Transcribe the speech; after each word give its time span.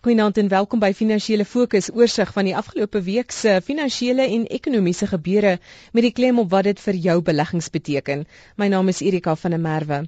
Goeienaand 0.00 0.38
en 0.40 0.46
welkom 0.48 0.80
by 0.80 0.88
Finansiële 0.96 1.44
Fokus, 1.44 1.90
oorsig 1.92 2.30
van 2.32 2.46
die 2.48 2.54
afgelope 2.56 3.02
week 3.04 3.34
se 3.36 3.58
finansiële 3.60 4.24
en 4.32 4.46
ekonomiese 4.48 5.04
gebeure 5.10 5.50
met 5.92 6.06
die 6.06 6.12
klem 6.16 6.38
op 6.40 6.48
wat 6.54 6.64
dit 6.70 6.78
vir 6.80 6.96
jou 7.06 7.16
beleggings 7.26 7.68
beteken. 7.74 8.22
My 8.56 8.70
naam 8.72 8.88
is 8.88 9.02
Erika 9.04 9.34
van 9.36 9.52
der 9.52 9.60
Merwe. 9.60 9.98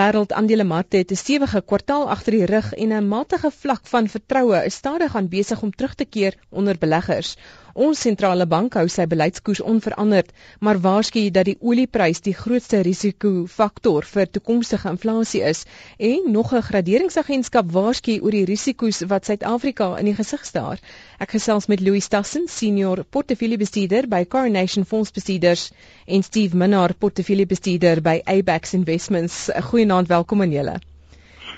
Wêreldaandelemarkte 0.00 1.04
het 1.04 1.14
'n 1.14 1.20
stewige 1.22 1.62
kwartaal 1.62 2.10
agter 2.10 2.32
die 2.32 2.48
rug 2.50 2.72
en 2.74 2.92
'n 2.92 3.08
matige 3.08 3.52
vlak 3.60 3.86
van 3.86 4.08
vertroue 4.08 4.64
is 4.64 4.80
stadig 4.82 5.14
aan 5.14 5.28
besig 5.28 5.62
om 5.62 5.70
terug 5.70 5.94
te 5.94 6.04
keer 6.04 6.34
onder 6.50 6.78
beleggers. 6.78 7.36
Ons 7.76 8.00
sentrale 8.00 8.46
bank 8.48 8.72
hou 8.78 8.86
sy 8.88 9.04
beleidskoers 9.04 9.60
onveranderd, 9.60 10.30
maar 10.64 10.78
waarsku 10.80 11.26
dat 11.28 11.44
die 11.44 11.58
olieprys 11.60 12.22
die 12.24 12.32
grootste 12.32 12.78
risikofaktor 12.86 14.06
vir 14.08 14.30
toekomstige 14.32 14.88
inflasie 14.88 15.42
is 15.44 15.66
en 15.98 16.30
nog 16.32 16.54
'n 16.54 16.64
graderingsagentskap 16.68 17.68
waarsku 17.74 18.14
oor 18.22 18.30
die 18.30 18.46
risiko's 18.48 19.02
wat 19.10 19.28
Suid-Afrika 19.28 19.98
in 19.98 20.08
die 20.08 20.14
gesig 20.14 20.46
staar. 20.46 20.80
Ek 21.20 21.30
gesels 21.36 21.66
met 21.66 21.80
Louis 21.80 22.08
Tassen, 22.08 22.48
senior 22.48 23.04
portefeuljebestuurder 23.04 24.08
by 24.08 24.24
Coronation 24.24 24.84
Fondsbestuurders 24.84 25.70
en 26.06 26.22
Steve 26.22 26.56
Minnar, 26.56 26.94
portefeuljebestuurder 26.94 28.00
by 28.00 28.22
Abax 28.24 28.72
Investments. 28.72 29.50
Goeienaand, 29.60 30.08
welkom 30.08 30.40
aan 30.40 30.50
julle. 30.50 30.80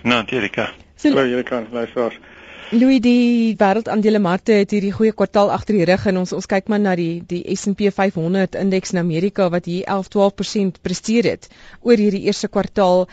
Nou, 0.03 0.25
Erika. 0.27 0.73
Hallo, 1.03 1.27
julle 1.27 1.43
kan 1.43 1.67
luister. 1.71 2.19
Louis 2.71 3.01
die 3.01 3.55
wêreldaandelemarkte 3.57 4.53
het 4.59 4.73
hierdie 4.75 4.91
goeie 4.93 5.15
kwartaal 5.17 5.49
agter 5.55 5.79
die 5.79 5.87
rug 5.89 6.03
en 6.11 6.19
ons 6.21 6.35
ons 6.37 6.49
kyk 6.53 6.67
maar 6.69 6.83
na 6.83 6.93
die 7.01 7.23
die 7.31 7.39
S&P 7.55 7.89
500 7.97 8.59
indeks 8.61 8.93
in 8.93 9.01
Amerika 9.01 9.47
wat 9.55 9.65
hier 9.71 9.87
11-12% 9.95 10.77
presteer 10.85 11.31
het 11.31 11.49
oor 11.81 11.97
hierdie 11.97 12.27
eerste 12.27 12.51
kwartaal 12.53 13.07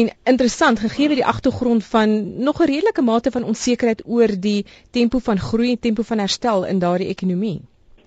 en 0.00 0.10
interessant 0.32 0.82
gegee 0.82 1.20
die 1.20 1.28
agtergrond 1.34 1.86
van 1.92 2.16
nog 2.48 2.58
'n 2.58 2.70
redelike 2.72 3.06
mate 3.12 3.30
van 3.30 3.46
onsekerheid 3.54 4.02
oor 4.06 4.34
die 4.48 4.66
tempo 4.90 5.22
van 5.22 5.38
groei 5.38 5.70
en 5.76 5.78
tempo 5.78 6.02
van 6.02 6.18
herstel 6.18 6.66
in 6.66 6.82
daardie 6.82 7.12
ekonomie. 7.14 7.60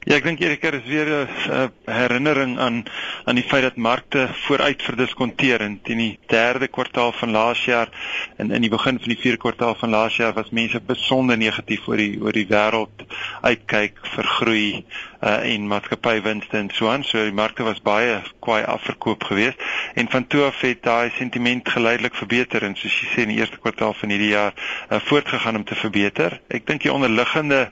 Ja, 0.07 0.15
ek 0.15 0.23
dink 0.23 0.39
hierdie 0.39 0.59
keer 0.61 0.75
is 0.77 0.85
weer 0.87 1.09
'n 1.11 1.71
herinnering 1.91 2.53
aan 2.57 2.83
aan 3.27 3.35
die 3.35 3.43
feit 3.43 3.65
dat 3.65 3.75
markte 3.75 4.29
vooruit 4.45 4.81
verdiskonteer 4.81 5.61
en 5.61 5.75
teen 5.83 5.97
die 5.97 6.19
derde 6.31 6.69
kwartaal 6.71 7.11
van 7.11 7.31
laas 7.35 7.65
jaar 7.65 7.91
en 8.37 8.51
in 8.51 8.61
die 8.61 8.71
begin 8.71 8.99
van 8.99 9.11
die 9.11 9.19
vierde 9.19 9.41
kwartaal 9.43 9.75
van 9.75 9.89
laas 9.89 10.15
jaar 10.15 10.33
was 10.33 10.55
mense 10.55 10.79
besonder 10.79 11.37
negatief 11.37 11.87
oor 11.87 11.97
die 11.99 12.15
oor 12.21 12.31
die 12.31 12.47
wêreld 12.47 13.03
uitkyk 13.43 13.99
vir 14.15 14.31
groei 14.37 14.85
uh, 15.21 15.53
en 15.53 15.67
maatskappywinste 15.67 16.57
en 16.57 16.69
so 16.73 16.89
aan. 16.89 17.03
So 17.03 17.23
die 17.23 17.35
markte 17.35 17.63
was 17.63 17.81
baie 17.81 18.21
kwaai 18.39 18.63
afverkoop 18.63 19.23
geweest 19.23 19.61
en 19.93 20.09
van 20.09 20.27
toe 20.27 20.43
af 20.43 20.61
het 20.61 20.83
daai 20.83 21.11
sentiment 21.17 21.69
geleidelik 21.69 22.15
verbeter 22.15 22.63
en 22.63 22.75
soos 22.75 22.99
jy 23.01 23.09
sê 23.13 23.25
in 23.25 23.33
die 23.33 23.39
eerste 23.39 23.59
kwartaal 23.59 23.93
van 23.93 24.13
hierdie 24.13 24.33
jaar 24.33 24.53
uh, 24.55 24.99
voortgegaan 25.09 25.55
om 25.55 25.65
te 25.65 25.75
verbeter. 25.75 26.39
Ek 26.47 26.67
dink 26.67 26.85
die 26.85 26.93
onderliggende 26.93 27.69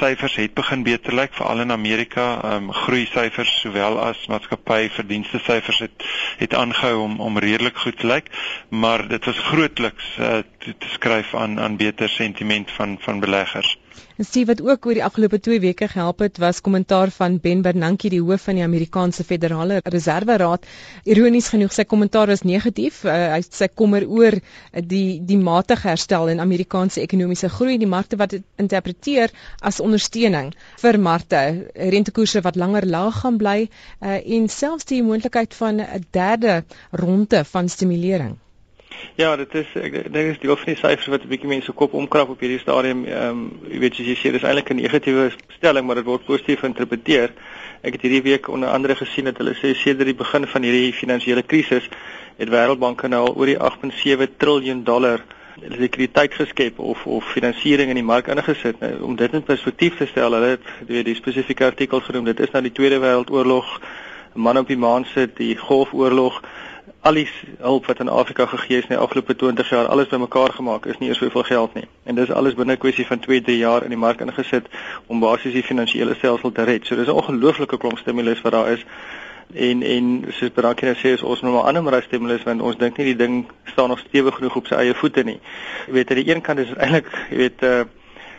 syfers 0.00 0.36
het 0.40 0.54
begin 0.56 0.82
beter 0.82 1.14
lyk 1.14 1.34
veral 1.36 1.60
in 1.60 1.72
Amerika. 1.72 2.26
Um, 2.54 2.70
groei 2.72 3.04
syfers 3.10 3.52
sowel 3.60 3.98
as 4.00 4.22
maatskappy 4.32 4.88
verdienste 4.96 5.40
syfers 5.44 5.82
het 5.84 6.08
het 6.40 6.54
aangehou 6.56 7.02
om 7.04 7.18
om 7.20 7.38
redelik 7.38 7.76
goed 7.76 7.98
te 8.00 8.06
lyk, 8.06 8.30
maar 8.68 9.08
dit 9.08 9.24
was 9.24 9.44
grootliks 9.50 10.16
uh, 10.18 10.40
te, 10.58 10.72
te 10.72 10.88
skryf 10.96 11.34
aan 11.34 11.60
aan 11.60 11.76
beter 11.76 12.08
sentiment 12.08 12.70
van 12.78 12.96
van 13.00 13.20
beleggers. 13.20 13.76
En 14.20 14.26
sien 14.28 14.44
wat 14.44 14.58
ook 14.60 14.86
oor 14.86 14.98
die 14.98 15.04
afgelope 15.04 15.38
2 15.40 15.60
weke 15.60 15.86
gehelp 15.88 16.18
het, 16.20 16.38
was 16.42 16.58
kommentaar 16.60 17.08
van 17.10 17.38
Ben 17.40 17.62
Bernanke, 17.64 18.10
die 18.12 18.20
hoof 18.20 18.42
van 18.48 18.58
die 18.58 18.64
Amerikaanse 18.66 19.24
Federale 19.24 19.78
Reserve 19.94 20.36
Raad. 20.42 20.66
Ironies 21.08 21.48
genoeg, 21.48 21.72
sy 21.72 21.86
kommentaar 21.88 22.28
was 22.28 22.42
negatief. 22.44 22.98
Uh, 23.08 23.14
hy 23.32 23.38
sê 23.46 23.70
kommer 23.72 24.04
oor 24.04 24.36
die 24.92 25.22
die 25.30 25.38
matige 25.40 25.88
herstel 25.88 26.28
in 26.34 26.44
Amerikaanse 26.44 27.00
ekonomiese 27.00 27.48
groei, 27.54 27.78
die 27.80 27.88
markte 27.88 28.20
wat 28.20 28.34
dit 28.36 28.44
interpreteer 28.60 29.32
as 29.70 29.80
ondersteuning 29.80 30.52
vir 30.84 31.00
markte, 31.08 31.42
rentekoerse 31.96 32.44
wat 32.44 32.60
langer 32.60 32.90
laag 32.92 33.22
gaan 33.22 33.40
bly 33.40 33.56
uh, 33.70 34.20
en 34.20 34.52
selfs 34.52 34.92
die 34.92 35.00
moontlikheid 35.00 35.56
van 35.64 35.80
'n 35.80 36.04
derde 36.20 36.60
ronde 36.92 37.44
van 37.56 37.72
stimulering. 37.72 38.36
Ja, 39.14 39.36
dit 39.36 39.54
is 39.54 39.66
ek 39.74 40.12
dink 40.12 40.32
is 40.34 40.38
deel 40.42 40.56
van 40.56 40.72
die 40.72 40.76
syfers 40.76 41.06
wat 41.12 41.24
'n 41.24 41.28
bietjie 41.28 41.48
mense 41.48 41.72
kop 41.72 41.94
omkrap 41.94 42.28
op 42.28 42.40
hierdie 42.40 42.58
stadium. 42.58 43.04
Ehm 43.04 43.28
um, 43.28 43.40
jy 43.70 43.78
weet 43.78 43.94
soos 43.94 44.06
jy 44.06 44.16
sê, 44.16 44.32
dis 44.32 44.42
eintlik 44.42 44.70
'n 44.70 44.80
negatiewe 44.80 45.32
stelling, 45.58 45.86
maar 45.86 46.00
dit 46.00 46.04
word 46.04 46.24
positief 46.24 46.60
geïnterpreteer. 46.60 47.30
Ek 47.82 47.92
het 47.92 48.02
hierdie 48.02 48.22
week 48.22 48.48
onder 48.48 48.68
andere 48.68 48.96
gesien 48.96 49.24
dat 49.24 49.38
hulle 49.38 49.54
sê 49.54 49.74
sedert 49.74 50.06
die 50.06 50.14
begin 50.14 50.46
van 50.46 50.62
hierdie 50.62 50.92
finansiële 50.92 51.42
krisis 51.42 51.88
het 52.36 52.48
Wêreldbank 52.48 53.02
nou 53.08 53.26
al 53.26 53.36
oor 53.36 53.46
die 53.46 53.58
8.7 53.58 54.36
trilljoen 54.36 54.84
dollar 54.84 55.20
likwiditeit 55.60 56.34
geskep 56.34 56.78
of 56.78 57.06
of 57.06 57.24
finansiering 57.24 57.90
in 57.90 57.98
die 58.00 58.04
mark 58.04 58.28
ingesit. 58.32 58.80
Nou, 58.80 59.02
om 59.02 59.16
dit 59.16 59.32
in 59.32 59.42
perspektief 59.42 59.96
te 59.96 60.06
stel, 60.06 60.32
hulle 60.32 60.56
het 60.56 60.70
weet 60.86 61.04
die 61.04 61.14
spesifieke 61.14 61.64
artikel 61.64 62.00
genoem. 62.00 62.24
Dit 62.24 62.40
is 62.40 62.50
nou 62.50 62.62
die 62.62 62.72
Tweede 62.72 63.00
Wêreldoorlog, 63.00 63.80
man 64.34 64.58
op 64.58 64.68
die 64.68 64.78
maan 64.78 65.04
sit, 65.04 65.36
die 65.36 65.56
Golfoorlog 65.56 66.40
al 67.00 67.16
die 67.16 67.28
hulp 67.58 67.86
wat 67.86 68.00
aan 68.00 68.08
Afrika 68.08 68.46
gegee 68.46 68.76
is 68.76 68.82
in 68.88 68.94
die 68.94 68.98
afgelope 68.98 69.36
20 69.36 69.68
jaar 69.68 69.86
alles 69.86 70.08
bymekaar 70.08 70.52
gemaak 70.52 70.86
is 70.86 70.98
nie 70.98 71.08
eers 71.08 71.18
soveel 71.18 71.42
geld 71.42 71.74
nie. 71.74 71.86
En 72.04 72.14
dis 72.14 72.30
alles 72.30 72.54
binne 72.54 72.72
'n 72.72 72.78
kwessie 72.78 73.06
van 73.06 73.20
2-3 73.20 73.56
jaar 73.56 73.82
in 73.82 73.88
die 73.88 73.98
mark 73.98 74.20
ingesit 74.20 74.68
om 75.06 75.20
basies 75.20 75.52
die 75.52 75.62
finansiële 75.62 76.14
stelsel 76.14 76.52
te 76.52 76.62
red. 76.62 76.86
So 76.86 76.96
dis 76.96 77.06
'n 77.06 77.10
ongelooflike 77.10 77.78
klomp 77.78 77.98
stimulus 77.98 78.40
wat 78.40 78.52
daar 78.52 78.68
is. 78.68 78.84
En 79.54 79.82
en 79.82 80.24
soos 80.28 80.50
Brankie 80.50 80.86
nou 80.86 80.96
sê 80.96 81.12
is 81.12 81.22
ons 81.22 81.40
nou 81.40 81.54
maar 81.54 81.62
ander 81.62 81.82
maar 81.82 82.02
stimulus 82.02 82.42
want 82.42 82.60
ons 82.60 82.76
dink 82.76 82.96
nie 82.96 83.06
die 83.06 83.16
ding 83.16 83.46
staan 83.64 83.88
nog 83.88 83.98
stewig 83.98 84.34
genoeg 84.34 84.56
op 84.56 84.66
sy 84.66 84.74
eie 84.74 84.94
voete 84.94 85.22
nie. 85.22 85.40
Jy 85.86 85.92
weet 85.92 86.10
aan 86.10 86.16
die 86.16 86.34
een 86.34 86.40
kant 86.40 86.58
is 86.58 86.68
dit 86.68 86.76
eintlik 86.76 87.06
jy 87.30 87.36
weet 87.36 87.62
uh, 87.62 87.80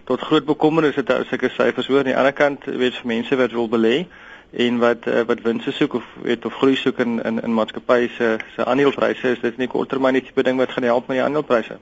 tot 0.04 0.22
groot 0.22 0.46
bekommernis 0.46 0.96
het 0.96 1.08
daar 1.08 1.26
sulke 1.26 1.50
syfers 1.50 1.88
hoor 1.88 1.98
aan 1.98 2.14
die 2.14 2.18
ander 2.18 2.34
kant 2.34 2.66
weet 2.66 2.96
vir 2.96 3.08
mense 3.08 3.36
wat 3.36 3.52
wil 3.52 3.70
belê 3.70 4.06
en 4.52 4.80
wat 4.80 5.08
uh, 5.08 5.22
wat 5.28 5.42
winste 5.42 5.72
soek 5.72 5.94
of 5.94 6.08
weet 6.24 6.46
of 6.46 6.54
groei 6.54 6.76
soek 6.76 7.00
in 7.00 7.22
in 7.24 7.42
in 7.42 7.54
maatskappye 7.54 8.10
se 8.18 8.38
se 8.56 8.66
aandelepryse 8.66 9.32
is 9.32 9.40
dit 9.40 9.58
nie 9.58 9.68
korttermyn 9.68 10.16
iets 10.16 10.28
tipe 10.28 10.44
ding 10.44 10.58
wat 10.58 10.72
gaan 10.72 10.84
help 10.84 11.08
met 11.08 11.18
die 11.18 11.24
aandelepryse. 11.24 11.78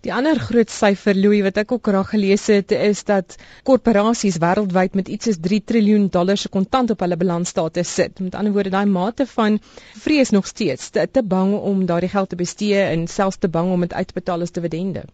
Die 0.00 0.12
ander 0.16 0.38
groot 0.40 0.70
syfer 0.72 1.16
Louis 1.16 1.42
wat 1.44 1.58
ek 1.60 1.72
ook 1.76 1.88
graag 1.88 2.12
gelees 2.14 2.46
het 2.48 2.72
is 2.72 3.02
dat 3.04 3.36
korporasies 3.68 4.38
wêreldwyd 4.40 4.96
met 4.96 5.08
iets 5.08 5.28
soos 5.28 5.40
3 5.44 5.60
triljoen 5.72 6.08
dollar 6.08 6.40
se 6.40 6.48
kontant 6.48 6.90
op 6.90 7.04
hulle 7.04 7.20
balansstate 7.20 7.84
sit. 7.84 8.20
Met 8.20 8.34
ander 8.34 8.52
woorde 8.52 8.72
daai 8.72 8.86
mate 8.86 9.26
van 9.26 9.60
vrees 10.04 10.30
nog 10.30 10.46
steeds 10.46 10.88
te, 10.90 11.04
te 11.10 11.22
bang 11.22 11.52
om 11.58 11.84
daardie 11.86 12.12
geld 12.16 12.28
te 12.28 12.36
bestee 12.36 12.80
en 12.80 13.08
selfs 13.08 13.40
te 13.44 13.48
bang 13.48 13.72
om 13.72 13.80
dit 13.80 13.92
uit 13.92 14.08
te 14.08 14.20
betaal 14.22 14.48
as 14.48 14.56
dividende. 14.56 15.04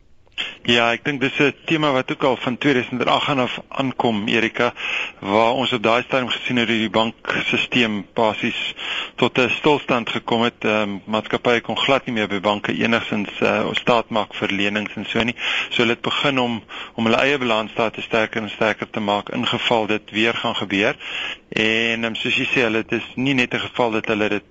Ja, 0.67 0.89
ek 0.91 1.05
dink 1.07 1.21
dis 1.23 1.37
'n 1.39 1.55
tema 1.65 1.93
wat 1.95 2.11
ook 2.11 2.23
al 2.23 2.37
van 2.37 2.59
2008 2.59 3.39
af 3.39 3.61
aankom, 3.69 4.27
Erika, 4.27 4.73
waar 5.19 5.53
ons 5.53 5.73
op 5.73 5.83
daai 5.83 6.03
stadium 6.03 6.29
gesien 6.29 6.57
het 6.57 6.69
hoe 6.69 6.79
die 6.79 6.91
bankstelsel 6.91 8.03
basies 8.15 8.75
tot 9.15 9.39
'n 9.39 9.51
stilstand 9.51 10.11
gekom 10.11 10.43
het. 10.43 10.65
Ehm 10.65 10.83
um, 10.83 11.03
maatskappye 11.05 11.61
kon 11.61 11.79
glad 11.79 12.07
nie 12.07 12.15
meer 12.15 12.29
by 12.29 12.41
banke 12.41 12.73
enigsins 12.73 13.31
uh, 13.41 13.69
staat 13.73 14.11
maak 14.11 14.35
vir 14.35 14.49
lenings 14.51 14.95
en 14.95 15.07
so 15.07 15.23
nie. 15.23 15.37
So 15.71 15.83
hulle 15.83 15.95
het 15.95 16.03
begin 16.03 16.39
om 16.39 16.63
om 16.95 17.05
hulle 17.05 17.23
eie 17.23 17.39
balansstate 17.39 18.03
sterker 18.03 18.43
en 18.43 18.51
sterker 18.51 18.91
te 18.91 19.01
maak 19.01 19.29
in 19.29 19.47
geval 19.47 19.87
dit 19.87 20.11
weer 20.11 20.35
gaan 20.35 20.57
gebeur. 20.57 20.97
En 21.49 22.05
um, 22.05 22.15
soos 22.15 22.37
jy 22.37 22.45
sê, 22.45 22.67
hulle 22.67 22.83
dit 22.83 22.99
is 23.01 23.07
nie 23.15 23.35
net 23.35 23.55
'n 23.55 23.61
geval 23.61 23.91
dat 23.91 24.07
hulle 24.07 24.29
dit 24.29 24.45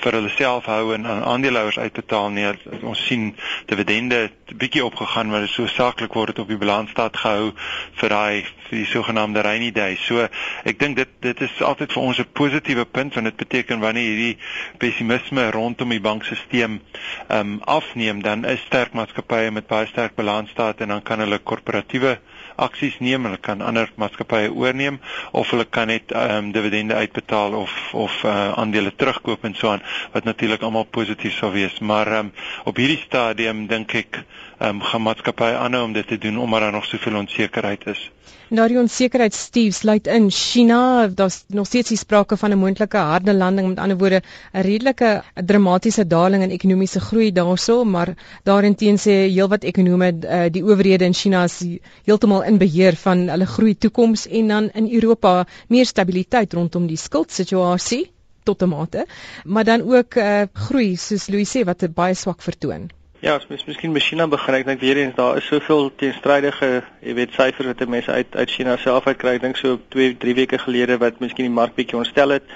vir 0.00 0.12
hulle 0.12 0.32
self 0.36 0.64
hou 0.64 0.94
en 0.94 1.06
aan 1.06 1.22
aandeelhouers 1.22 1.78
uitbetaal 1.78 2.30
nie. 2.30 2.46
Ons 2.82 3.06
sien 3.06 3.36
dividende 3.66 4.30
bietjie 4.56 4.84
opgegaan, 4.84 5.28
maar 5.28 5.49
so 5.50 5.66
saaklik 5.66 6.14
word 6.14 6.32
dit 6.32 6.42
op 6.42 6.48
die 6.48 6.58
balansstaat 6.60 7.16
gehou 7.16 7.52
vir 8.00 8.08
daai 8.14 8.42
vir 8.68 8.76
die 8.78 8.86
sogenaamde 8.86 9.42
rainy 9.42 9.70
day. 9.74 9.96
So 10.06 10.26
ek 10.64 10.78
dink 10.78 10.96
dit 10.96 11.08
dit 11.20 11.40
is 11.46 11.62
altyd 11.62 11.92
vir 11.92 12.02
ons 12.02 12.18
'n 12.18 12.28
positiewe 12.32 12.84
punt 12.84 13.14
want 13.14 13.26
dit 13.26 13.36
beteken 13.36 13.80
wanneer 13.80 14.08
hierdie 14.08 14.38
pessimisme 14.78 15.50
rondom 15.50 15.88
die 15.88 16.00
bankstelsel 16.00 16.38
ehm 16.60 16.80
um, 17.28 17.60
afneem, 17.64 18.22
dan 18.22 18.44
is 18.44 18.60
sterk 18.66 18.92
maatskappye 18.92 19.50
met 19.50 19.66
baie 19.66 19.86
sterk 19.86 20.14
balansstaat 20.14 20.80
en 20.80 20.88
dan 20.88 21.02
kan 21.02 21.18
hulle 21.18 21.38
korporatiewe 21.38 22.18
aksies 22.66 22.98
neem, 23.00 23.24
hulle 23.28 23.38
kan 23.48 23.62
ander 23.62 23.90
maatskappye 24.00 24.50
oorneem 24.52 24.98
of 25.40 25.50
hulle 25.54 25.64
kan 25.76 25.88
net 25.92 26.12
ehm 26.12 26.36
um, 26.36 26.50
dividende 26.56 26.94
uitbetaal 26.94 27.54
of 27.62 27.72
of 28.04 28.18
uh, 28.24 28.52
aandele 28.62 28.92
terugkoop 28.96 29.44
en 29.44 29.54
so 29.54 29.70
aan 29.72 29.82
wat 30.12 30.24
natuurlik 30.24 30.62
almal 30.62 30.84
positief 30.98 31.36
sou 31.38 31.52
wees. 31.52 31.78
Maar 31.80 32.06
ehm 32.06 32.18
um, 32.26 32.32
op 32.64 32.76
hierdie 32.76 33.00
stadium 33.06 33.66
dink 33.66 33.94
ek 34.02 34.20
ehm 34.22 34.68
um, 34.68 34.82
gaan 34.92 35.02
maatskappye 35.08 35.56
aanhou 35.64 35.84
om 35.84 35.92
dit 35.92 36.06
te 36.06 36.18
doen 36.18 36.38
omdat 36.38 36.60
daar 36.60 36.72
nog 36.78 36.84
soveel 36.84 37.16
onsekerheid 37.24 37.86
is. 37.86 38.10
Nou 38.50 38.64
die 38.66 38.80
onsekerheid 38.80 39.34
Steve 39.38 39.70
sluit 39.70 40.08
in 40.10 40.24
China, 40.34 41.06
daar's 41.06 41.44
nog 41.54 41.68
steeds 41.68 41.92
sprake 42.00 42.36
van 42.36 42.50
'n 42.50 42.58
moontlike 42.58 42.96
harde 42.98 43.34
landing, 43.34 43.68
met 43.68 43.78
ander 43.78 43.98
woorde 43.98 44.22
'n 44.52 44.60
redelike 44.66 45.22
dramatiese 45.34 46.06
daling 46.06 46.42
in 46.42 46.50
ekonomiese 46.50 47.00
groei 47.00 47.30
daarso, 47.32 47.84
maar 47.84 48.14
daarenteen 48.42 48.98
sê 48.98 49.14
heelwat 49.30 49.62
ekonome 49.62 50.10
uh, 50.12 50.50
die 50.50 50.64
owerhede 50.64 51.04
in 51.04 51.14
China 51.14 51.44
is 51.44 51.62
heeltemal 52.04 52.42
in 52.42 52.58
beheer 52.58 52.96
van 52.96 53.28
hulle 53.28 53.46
groei 53.46 53.78
toekoms 53.78 54.26
en 54.26 54.48
dan 54.48 54.70
in 54.70 54.92
Europa 54.92 55.46
meer 55.68 55.86
stabiliteit 55.86 56.52
rondom 56.52 56.86
die 56.86 56.96
skuldsituasie 56.96 58.10
tot 58.42 58.62
'n 58.62 58.68
mate, 58.68 59.06
maar 59.44 59.64
dan 59.64 59.82
ook 59.82 60.14
uh, 60.14 60.42
groei 60.52 60.96
soos 60.96 61.28
Louis 61.28 61.56
sê 61.56 61.64
wat 61.64 61.94
baie 61.94 62.14
swak 62.14 62.42
vertoon. 62.42 62.90
Ja, 63.20 63.34
as 63.34 63.46
mens 63.46 63.64
miskien 63.64 63.92
met 63.92 64.02
China 64.02 64.24
begin, 64.32 64.54
ek 64.56 64.64
dink 64.64 64.80
weer 64.80 64.96
eens 64.96 65.12
daar 65.12 65.36
is 65.36 65.44
soveel 65.44 65.90
teenstrydige, 66.00 66.68
jy 67.04 67.14
weet, 67.18 67.34
syfers 67.36 67.66
wat 67.68 67.82
mense 67.92 68.14
uit 68.16 68.32
uit 68.32 68.48
China 68.54 68.78
self 68.80 69.04
uit 69.10 69.18
kry. 69.20 69.34
Ek 69.36 69.42
dink 69.42 69.60
so 69.60 69.76
2, 69.92 70.14
3 70.22 70.34
weke 70.38 70.60
gelede 70.62 70.96
wat 71.02 71.20
miskien 71.20 71.44
die 71.44 71.52
mark 71.52 71.74
bietjie 71.76 71.98
ontstel 72.00 72.32
het. 72.32 72.48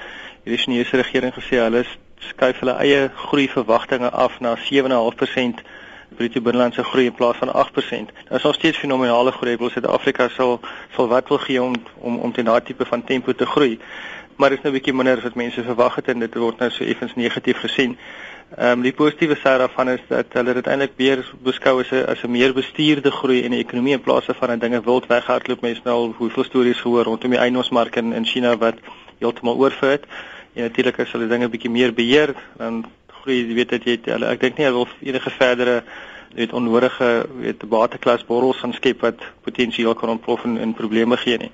Die 0.49 0.57
Chinese 0.57 0.97
regering 0.97 1.37
gesê 1.37 1.61
hulle 1.61 1.85
skuif 2.31 2.65
hulle 2.65 2.79
eie 2.81 3.11
groei 3.27 3.45
verwagtinge 3.53 4.09
af 4.09 4.41
na 4.41 4.55
7.5% 4.57 5.61
bruto 6.17 6.41
binnelandse 6.49 6.89
groei 6.89 7.11
in 7.13 7.21
plaas 7.21 7.37
van 7.45 7.53
8%. 7.53 8.17
Dit 8.17 8.37
is 8.41 8.49
nog 8.49 8.57
steeds 8.57 8.81
fenominale 8.81 9.37
groei. 9.37 9.59
Wil 9.61 9.69
Suid-Afrika 9.75 10.33
sal 10.33 10.63
sal 10.97 11.13
wat 11.13 11.29
wil 11.29 11.45
gee 11.45 11.61
om 11.63 11.77
om 12.01 12.17
om 12.25 12.33
teen 12.33 12.49
daai 12.49 12.63
tipe 12.65 12.89
van 12.89 13.05
tempo 13.05 13.37
te 13.37 13.53
groei. 13.53 13.77
Maar 14.41 14.57
dit 14.57 14.59
is 14.59 14.65
nou 14.65 14.73
'n 14.73 14.81
bietjie 14.81 14.97
minder 14.97 15.17
as 15.17 15.29
wat 15.29 15.35
mense 15.35 15.63
verwag 15.63 15.95
het 16.01 16.09
en 16.09 16.25
dit 16.25 16.35
word 16.35 16.59
nou 16.59 16.71
so 16.71 16.85
effens 16.85 17.15
negatief 17.15 17.61
gesien. 17.61 17.99
Ehm 18.57 18.79
um, 18.79 18.83
die 18.83 18.93
positiewe 18.93 19.35
sy 19.35 19.57
daarvan 19.59 19.89
is 19.89 20.03
dat 20.09 20.35
hulle 20.39 20.53
dit 20.55 20.67
eintlik 20.67 20.93
weer 20.97 21.25
beskou 21.43 21.81
as 21.81 21.91
'n 21.91 22.05
as 22.07 22.23
'n 22.23 22.31
meer 22.31 22.53
bestuurde 22.55 23.11
groei 23.11 23.43
in 23.43 23.51
die 23.51 23.65
ekonomie 23.65 23.95
in 23.95 24.01
plaas 24.01 24.27
van 24.27 24.51
'n 24.51 24.59
dinge 24.59 24.81
wild 24.85 25.07
weghardloop. 25.07 25.61
Mense 25.61 25.81
nou 25.85 25.95
al 25.95 26.15
hoeveel 26.19 26.45
stories 26.45 26.81
gehoor 26.81 27.05
rondom 27.05 27.31
die 27.31 27.39
eienaarsmark 27.39 27.97
in 27.97 28.13
in 28.13 28.25
China 28.25 28.57
wat 28.57 28.75
heeltemal 29.19 29.57
oorvloei 29.57 29.93
het. 29.93 30.05
En 30.55 30.63
natuurlik 30.63 31.01
as 31.01 31.13
hulle 31.13 31.27
dinge 31.27 31.49
bietjie 31.49 31.71
meer 31.71 31.93
beheer, 31.95 32.35
dan 32.57 32.85
groei, 33.09 33.47
jy 33.49 33.55
weet 33.55 33.71
dat 33.71 33.85
jy 33.85 33.99
hulle 34.05 34.27
ek 34.27 34.41
dink 34.41 34.59
nie 34.59 34.67
hulle 34.67 34.85
wil 34.85 34.89
enige 35.01 35.31
verdere 35.31 35.83
weet 36.35 36.53
onnodige 36.53 37.27
weet 37.41 37.69
bateklas 37.69 38.27
borrels 38.27 38.59
gaan 38.59 38.73
skep 38.73 39.01
wat 39.01 39.23
potensieel 39.43 39.95
kan 39.95 40.09
ontplof 40.09 40.45
en 40.45 40.57
in 40.59 40.75
probleme 40.75 41.17
gee 41.17 41.39
nie. 41.39 41.51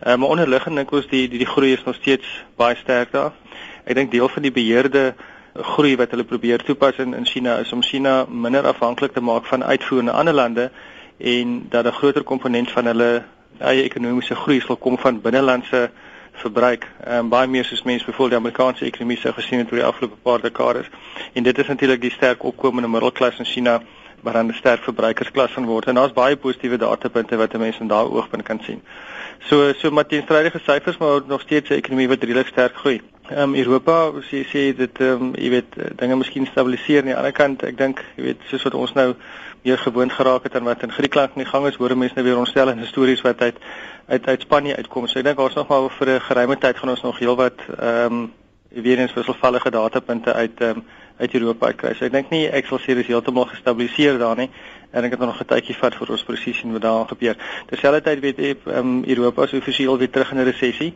Ehm 0.00 0.12
uh, 0.12 0.16
maar 0.16 0.28
onderliggend 0.28 0.76
dink 0.76 0.92
ons 0.92 1.06
die 1.06 1.28
die 1.28 1.38
die 1.38 1.52
groei 1.54 1.72
is 1.72 1.84
nog 1.84 1.94
steeds 1.94 2.26
baie 2.56 2.76
sterk 2.76 3.12
daar. 3.12 3.32
Ek 3.84 3.94
dink 3.94 4.10
deel 4.10 4.28
van 4.28 4.42
die 4.42 4.52
beheerde 4.52 5.14
groei 5.54 5.96
wat 5.96 6.10
hulle 6.10 6.24
probeer 6.24 6.62
toepas 6.62 6.96
in 6.98 7.14
in 7.14 7.26
China 7.26 7.58
is 7.58 7.72
om 7.72 7.82
China 7.82 8.24
minder 8.28 8.66
afhanklik 8.66 9.12
te 9.12 9.20
maak 9.20 9.46
van 9.46 9.64
uitvoer 9.64 10.04
na 10.04 10.12
ander 10.12 10.34
lande 10.34 10.70
en 11.18 11.66
dat 11.68 11.86
'n 11.86 11.92
groter 11.92 12.22
komponent 12.22 12.70
van 12.70 12.86
hulle 12.86 13.22
eie 13.58 13.82
ekonomiese 13.82 14.34
groei 14.34 14.60
sal 14.60 14.76
kom 14.76 14.98
van 14.98 15.20
binnelandse 15.20 15.90
verbruik. 16.32 16.88
Ehm 17.04 17.28
baie 17.28 17.46
meer 17.46 17.64
soos 17.64 17.82
mense 17.82 18.04
byvoorbeeld 18.04 18.30
die 18.30 18.38
Amerikaanse 18.38 18.84
ekonomie 18.84 19.18
sou 19.18 19.32
gesien 19.34 19.58
het 19.58 19.70
oor 19.70 19.78
die 19.78 19.86
afgelope 19.86 20.16
paar 20.22 20.40
dekades. 20.40 20.86
En 21.32 21.42
dit 21.42 21.58
is 21.58 21.66
natuurlik 21.66 22.00
die 22.00 22.10
sterk 22.10 22.42
opkomende 22.42 22.88
middelklas 22.88 23.38
in 23.38 23.44
China 23.44 23.82
wat 24.24 24.34
dan 24.34 24.46
'n 24.46 24.54
sterk 24.54 24.82
verbruikersklas 24.82 25.52
van 25.52 25.64
word. 25.64 25.86
En 25.86 25.94
daar's 25.94 26.12
baie 26.12 26.36
positiewe 26.36 26.76
datapunte 26.76 27.36
wat 27.36 27.52
mense 27.56 27.80
in 27.80 27.88
daai 27.88 28.08
oogpunt 28.08 28.42
kan 28.42 28.60
sien. 28.62 28.82
So 29.38 29.72
so 29.72 29.90
met 29.90 30.08
teenstrydige 30.08 30.58
syfers 30.58 30.96
maar 30.96 31.20
nog 31.26 31.40
steeds 31.40 31.70
'n 31.70 31.72
ekonomie 31.72 32.08
wat 32.08 32.22
redelik 32.22 32.46
sterk 32.46 32.76
groei. 32.76 33.00
Ehm 33.28 33.40
um, 33.40 33.54
Europa 33.54 34.12
sê 34.20 34.44
sê 34.52 34.76
dit 34.76 35.00
ehm 35.00 35.22
um, 35.22 35.32
jy 35.34 35.50
weet 35.50 35.74
dinge 35.96 36.16
miskien 36.16 36.46
stabiliseer 36.46 36.98
aan 37.00 37.12
die 37.12 37.16
ander 37.16 37.32
kant. 37.32 37.62
Ek 37.62 37.76
dink 37.76 38.04
jy 38.16 38.22
weet 38.22 38.40
soos 38.48 38.62
wat 38.62 38.74
ons 38.74 38.92
nou 38.92 39.14
meer 39.62 39.78
gewoond 39.78 40.12
geraak 40.12 40.42
het 40.42 40.56
aan 40.56 40.64
wat 40.64 40.82
in 40.82 40.92
Griekland 40.92 41.30
aan 41.30 41.42
die 41.42 41.52
gang 41.52 41.66
is, 41.66 41.76
hoor 41.76 41.96
mense 41.96 42.14
nou 42.14 42.26
weer 42.26 42.38
ontstellende 42.38 42.86
stories 42.86 43.20
wat 43.20 43.40
uit 43.40 43.56
uit 44.06 44.26
uit 44.26 44.40
Spanje 44.40 44.76
uitkom. 44.76 45.06
So 45.06 45.18
ek 45.18 45.24
dink 45.24 45.38
ons 45.38 45.54
nog 45.54 45.68
maar 45.68 45.90
vir 45.90 46.08
'n 46.08 46.20
geruime 46.20 46.58
tyd 46.58 46.76
gaan 46.76 46.90
ons 46.90 47.02
nog 47.02 47.18
heelwat 47.18 47.58
ehm 47.78 48.12
um, 48.12 48.32
weer 48.68 48.98
eens 48.98 49.14
wisselvallige 49.14 49.70
datapunte 49.70 50.32
uit 50.32 50.60
ehm 50.60 50.76
um, 50.76 50.84
uit 51.16 51.34
Europa 51.34 51.72
kry. 51.72 51.94
So 51.94 52.04
ek 52.04 52.12
dink 52.12 52.30
nie 52.30 52.46
ek 52.48 52.66
sal 52.66 52.78
sê 52.82 52.94
dis 52.94 53.06
heeltemal 53.06 53.46
gestabiliseer 53.50 54.18
daar 54.18 54.36
nie. 54.36 54.50
En 54.90 55.04
ek 55.04 55.10
het 55.10 55.20
nog 55.20 55.40
'n 55.40 55.46
tydjie 55.46 55.76
vat 55.76 55.94
vir 55.94 56.10
ons 56.10 56.24
presies 56.24 56.58
sien 56.58 56.72
wat 56.72 56.82
daar 56.82 57.06
gebeur. 57.06 57.36
Terselfdertyd 57.66 58.20
weet 58.20 58.38
ek 58.38 58.58
ehm 58.66 58.78
um, 58.78 59.04
Europa 59.04 59.42
is 59.44 59.52
offisieel 59.52 59.98
weer 59.98 60.10
terug 60.10 60.32
in 60.32 60.38
'n 60.38 60.44
resessie 60.44 60.94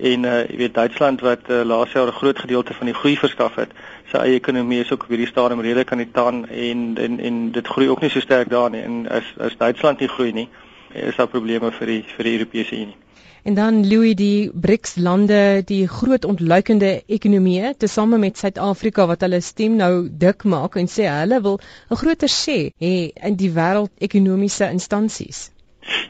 en 0.00 0.24
uh 0.24 0.38
jy 0.48 0.56
weet 0.56 0.74
Duitsland 0.74 1.20
wat 1.20 1.48
uh, 1.48 1.62
laas 1.64 1.92
jaar 1.92 2.06
'n 2.06 2.20
groot 2.20 2.38
gedeelte 2.38 2.74
van 2.74 2.86
die 2.86 2.94
groei 2.94 3.16
verskaf 3.16 3.54
het, 3.54 3.70
sy 4.10 4.16
eie 4.16 4.34
ekonomie 4.34 4.80
is 4.80 4.92
ook 4.92 5.02
op 5.02 5.08
hierdie 5.08 5.26
stadium 5.26 5.60
redelik 5.60 5.92
aan 5.92 6.04
die 6.04 6.10
taan 6.12 6.48
en 6.48 6.96
en 6.96 7.20
en 7.20 7.50
dit 7.52 7.66
groei 7.66 7.88
ook 7.88 8.00
nie 8.00 8.10
so 8.10 8.20
sterk 8.20 8.48
daar 8.48 8.70
nie. 8.70 8.82
En 8.82 9.08
as 9.08 9.24
as 9.38 9.56
Duitsland 9.56 10.00
nie 10.00 10.08
groei 10.08 10.32
nie, 10.32 10.48
is 10.92 11.16
daar 11.16 11.28
probleme 11.28 11.70
vir 11.70 11.86
die 11.86 12.04
vir 12.16 12.24
die 12.24 12.38
Europese 12.38 12.74
Unie. 12.74 12.96
En 13.42 13.54
dan 13.54 13.88
Louis 13.88 14.14
die 14.14 14.50
BRICS 14.52 14.96
lande, 14.96 15.62
die 15.64 15.86
groot 15.88 16.24
ontluikende 16.28 16.90
ekonomieë, 17.06 17.70
tesame 17.78 18.18
met 18.18 18.36
Suid-Afrika 18.38 19.06
wat 19.08 19.24
hulle 19.24 19.40
stem 19.40 19.78
nou 19.80 20.08
dik 20.24 20.44
maak 20.44 20.76
en 20.76 20.90
sê 20.94 21.06
hulle 21.08 21.40
wil 21.46 21.56
'n 21.90 22.00
groter 22.02 22.28
sê 22.34 22.58
hê 22.84 22.92
in 23.30 23.36
die 23.40 23.52
wêreld 23.56 23.90
ekonomiese 24.08 24.68
instansies. 24.76 25.48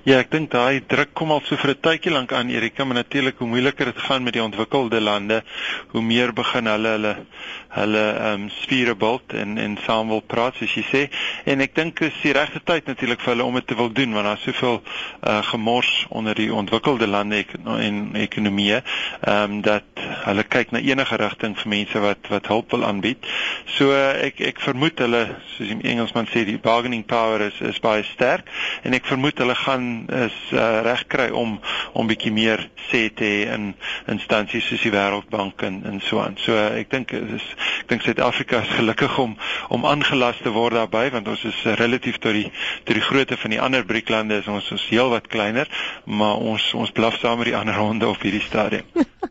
Ja, 0.08 0.16
ek 0.18 0.30
dink 0.32 0.50
daai 0.50 0.80
druk 0.88 1.12
kom 1.14 1.30
al 1.34 1.42
so 1.44 1.56
vir 1.60 1.70
'n 1.74 1.80
tydjie 1.84 2.10
lank 2.10 2.32
aan 2.32 2.50
Erika, 2.50 2.84
maar 2.84 3.04
natuurlik 3.04 3.38
hoe 3.38 3.46
moeiliker 3.46 3.84
dit 3.84 3.98
gaan 3.98 4.22
met 4.22 4.32
die 4.32 4.42
ontwikkelde 4.42 5.00
lande, 5.00 5.42
hoe 5.92 6.02
meer 6.02 6.32
begin 6.32 6.66
hulle 6.66 6.88
hulle 6.88 7.16
hulle 7.68 8.04
ehm 8.18 8.42
um, 8.42 8.48
spiere 8.50 8.94
bult 8.94 9.32
en 9.32 9.58
en 9.58 9.76
saam 9.86 10.08
wil 10.08 10.22
praat 10.22 10.56
soos 10.56 10.74
jy 10.74 10.84
sê. 10.88 11.02
En 11.44 11.60
ek 11.60 11.74
dink 11.74 12.00
is 12.00 12.16
die 12.22 12.32
regte 12.32 12.60
tyd 12.64 12.86
natuurlik 12.86 13.20
vir 13.20 13.32
hulle 13.34 13.44
om 13.44 13.54
dit 13.54 13.66
te 13.66 13.76
wil 13.76 13.92
doen 13.92 14.12
want 14.12 14.26
daar's 14.26 14.42
soveel 14.42 14.82
uh, 14.82 15.38
gemors 15.52 16.06
onder 16.08 16.34
die 16.34 16.50
ontwikkelde 16.54 17.06
lande 17.06 17.36
ek, 17.44 17.54
en 17.62 18.14
ekonomieë 18.14 18.80
ehm 18.80 19.44
um, 19.44 19.60
dat 19.62 19.84
hulle 20.24 20.42
kyk 20.42 20.72
na 20.72 20.80
enige 20.80 21.16
rigting 21.16 21.56
vir 21.58 21.68
mense 21.68 22.00
wat 22.00 22.32
wat 22.32 22.50
hulp 22.50 22.70
wil 22.72 22.84
aanbied. 22.84 23.28
So 23.76 23.92
uh, 23.92 24.16
ek 24.26 24.40
ek 24.40 24.64
vermoed 24.64 24.98
hulle 24.98 25.22
soos 25.54 25.68
die 25.68 25.92
Engelsman 25.92 26.26
sê 26.32 26.44
die 26.44 26.58
bargaining 26.58 27.06
power 27.06 27.46
is 27.46 27.60
is 27.60 27.78
baie 27.78 28.02
sterk 28.14 28.48
en 28.82 28.96
ek 28.96 29.06
vermoed 29.06 29.38
hulle 29.38 29.59
gaan 29.64 30.06
is 30.08 30.36
uh, 30.52 30.80
reg 30.86 31.04
kry 31.12 31.28
om 31.36 31.58
om 31.92 32.08
bietjie 32.10 32.32
meer 32.32 32.62
sê 32.88 33.02
te 33.14 33.24
hê 33.24 33.54
in 33.54 33.70
instansies 34.10 34.66
soos 34.68 34.82
die 34.86 34.92
Wêreldbank 34.94 35.64
en 35.68 35.80
en 35.90 36.00
so 36.04 36.22
aan. 36.22 36.38
So 36.40 36.56
uh, 36.56 36.80
ek 36.80 36.90
dink 36.94 37.14
is 37.16 37.46
ek 37.82 37.92
dink 37.92 38.06
Suid-Afrika 38.06 38.62
is 38.64 38.74
gelukkig 38.78 39.18
om 39.18 39.36
om 39.68 39.86
aangelas 39.86 40.42
te 40.44 40.54
word 40.54 40.78
daarbey 40.78 41.10
want 41.14 41.28
ons 41.28 41.44
is 41.52 41.62
uh, 41.66 41.76
relatief 41.80 42.18
tot 42.18 42.36
die 42.36 42.48
tot 42.84 42.96
die 42.96 43.06
grootte 43.06 43.38
van 43.40 43.56
die 43.56 43.62
ander 43.62 43.86
BRIC-lande 43.86 44.40
is 44.42 44.50
ons 44.50 44.70
ons 44.72 44.88
heelwat 44.90 45.30
kleiner, 45.32 45.70
maar 46.04 46.36
ons 46.36 46.72
ons 46.74 46.92
blaf 46.96 47.18
saam 47.20 47.42
met 47.42 47.52
die 47.52 47.58
ander 47.58 47.78
honde 47.80 48.08
op 48.08 48.22
hierdie 48.22 48.44
stadium. 48.44 48.86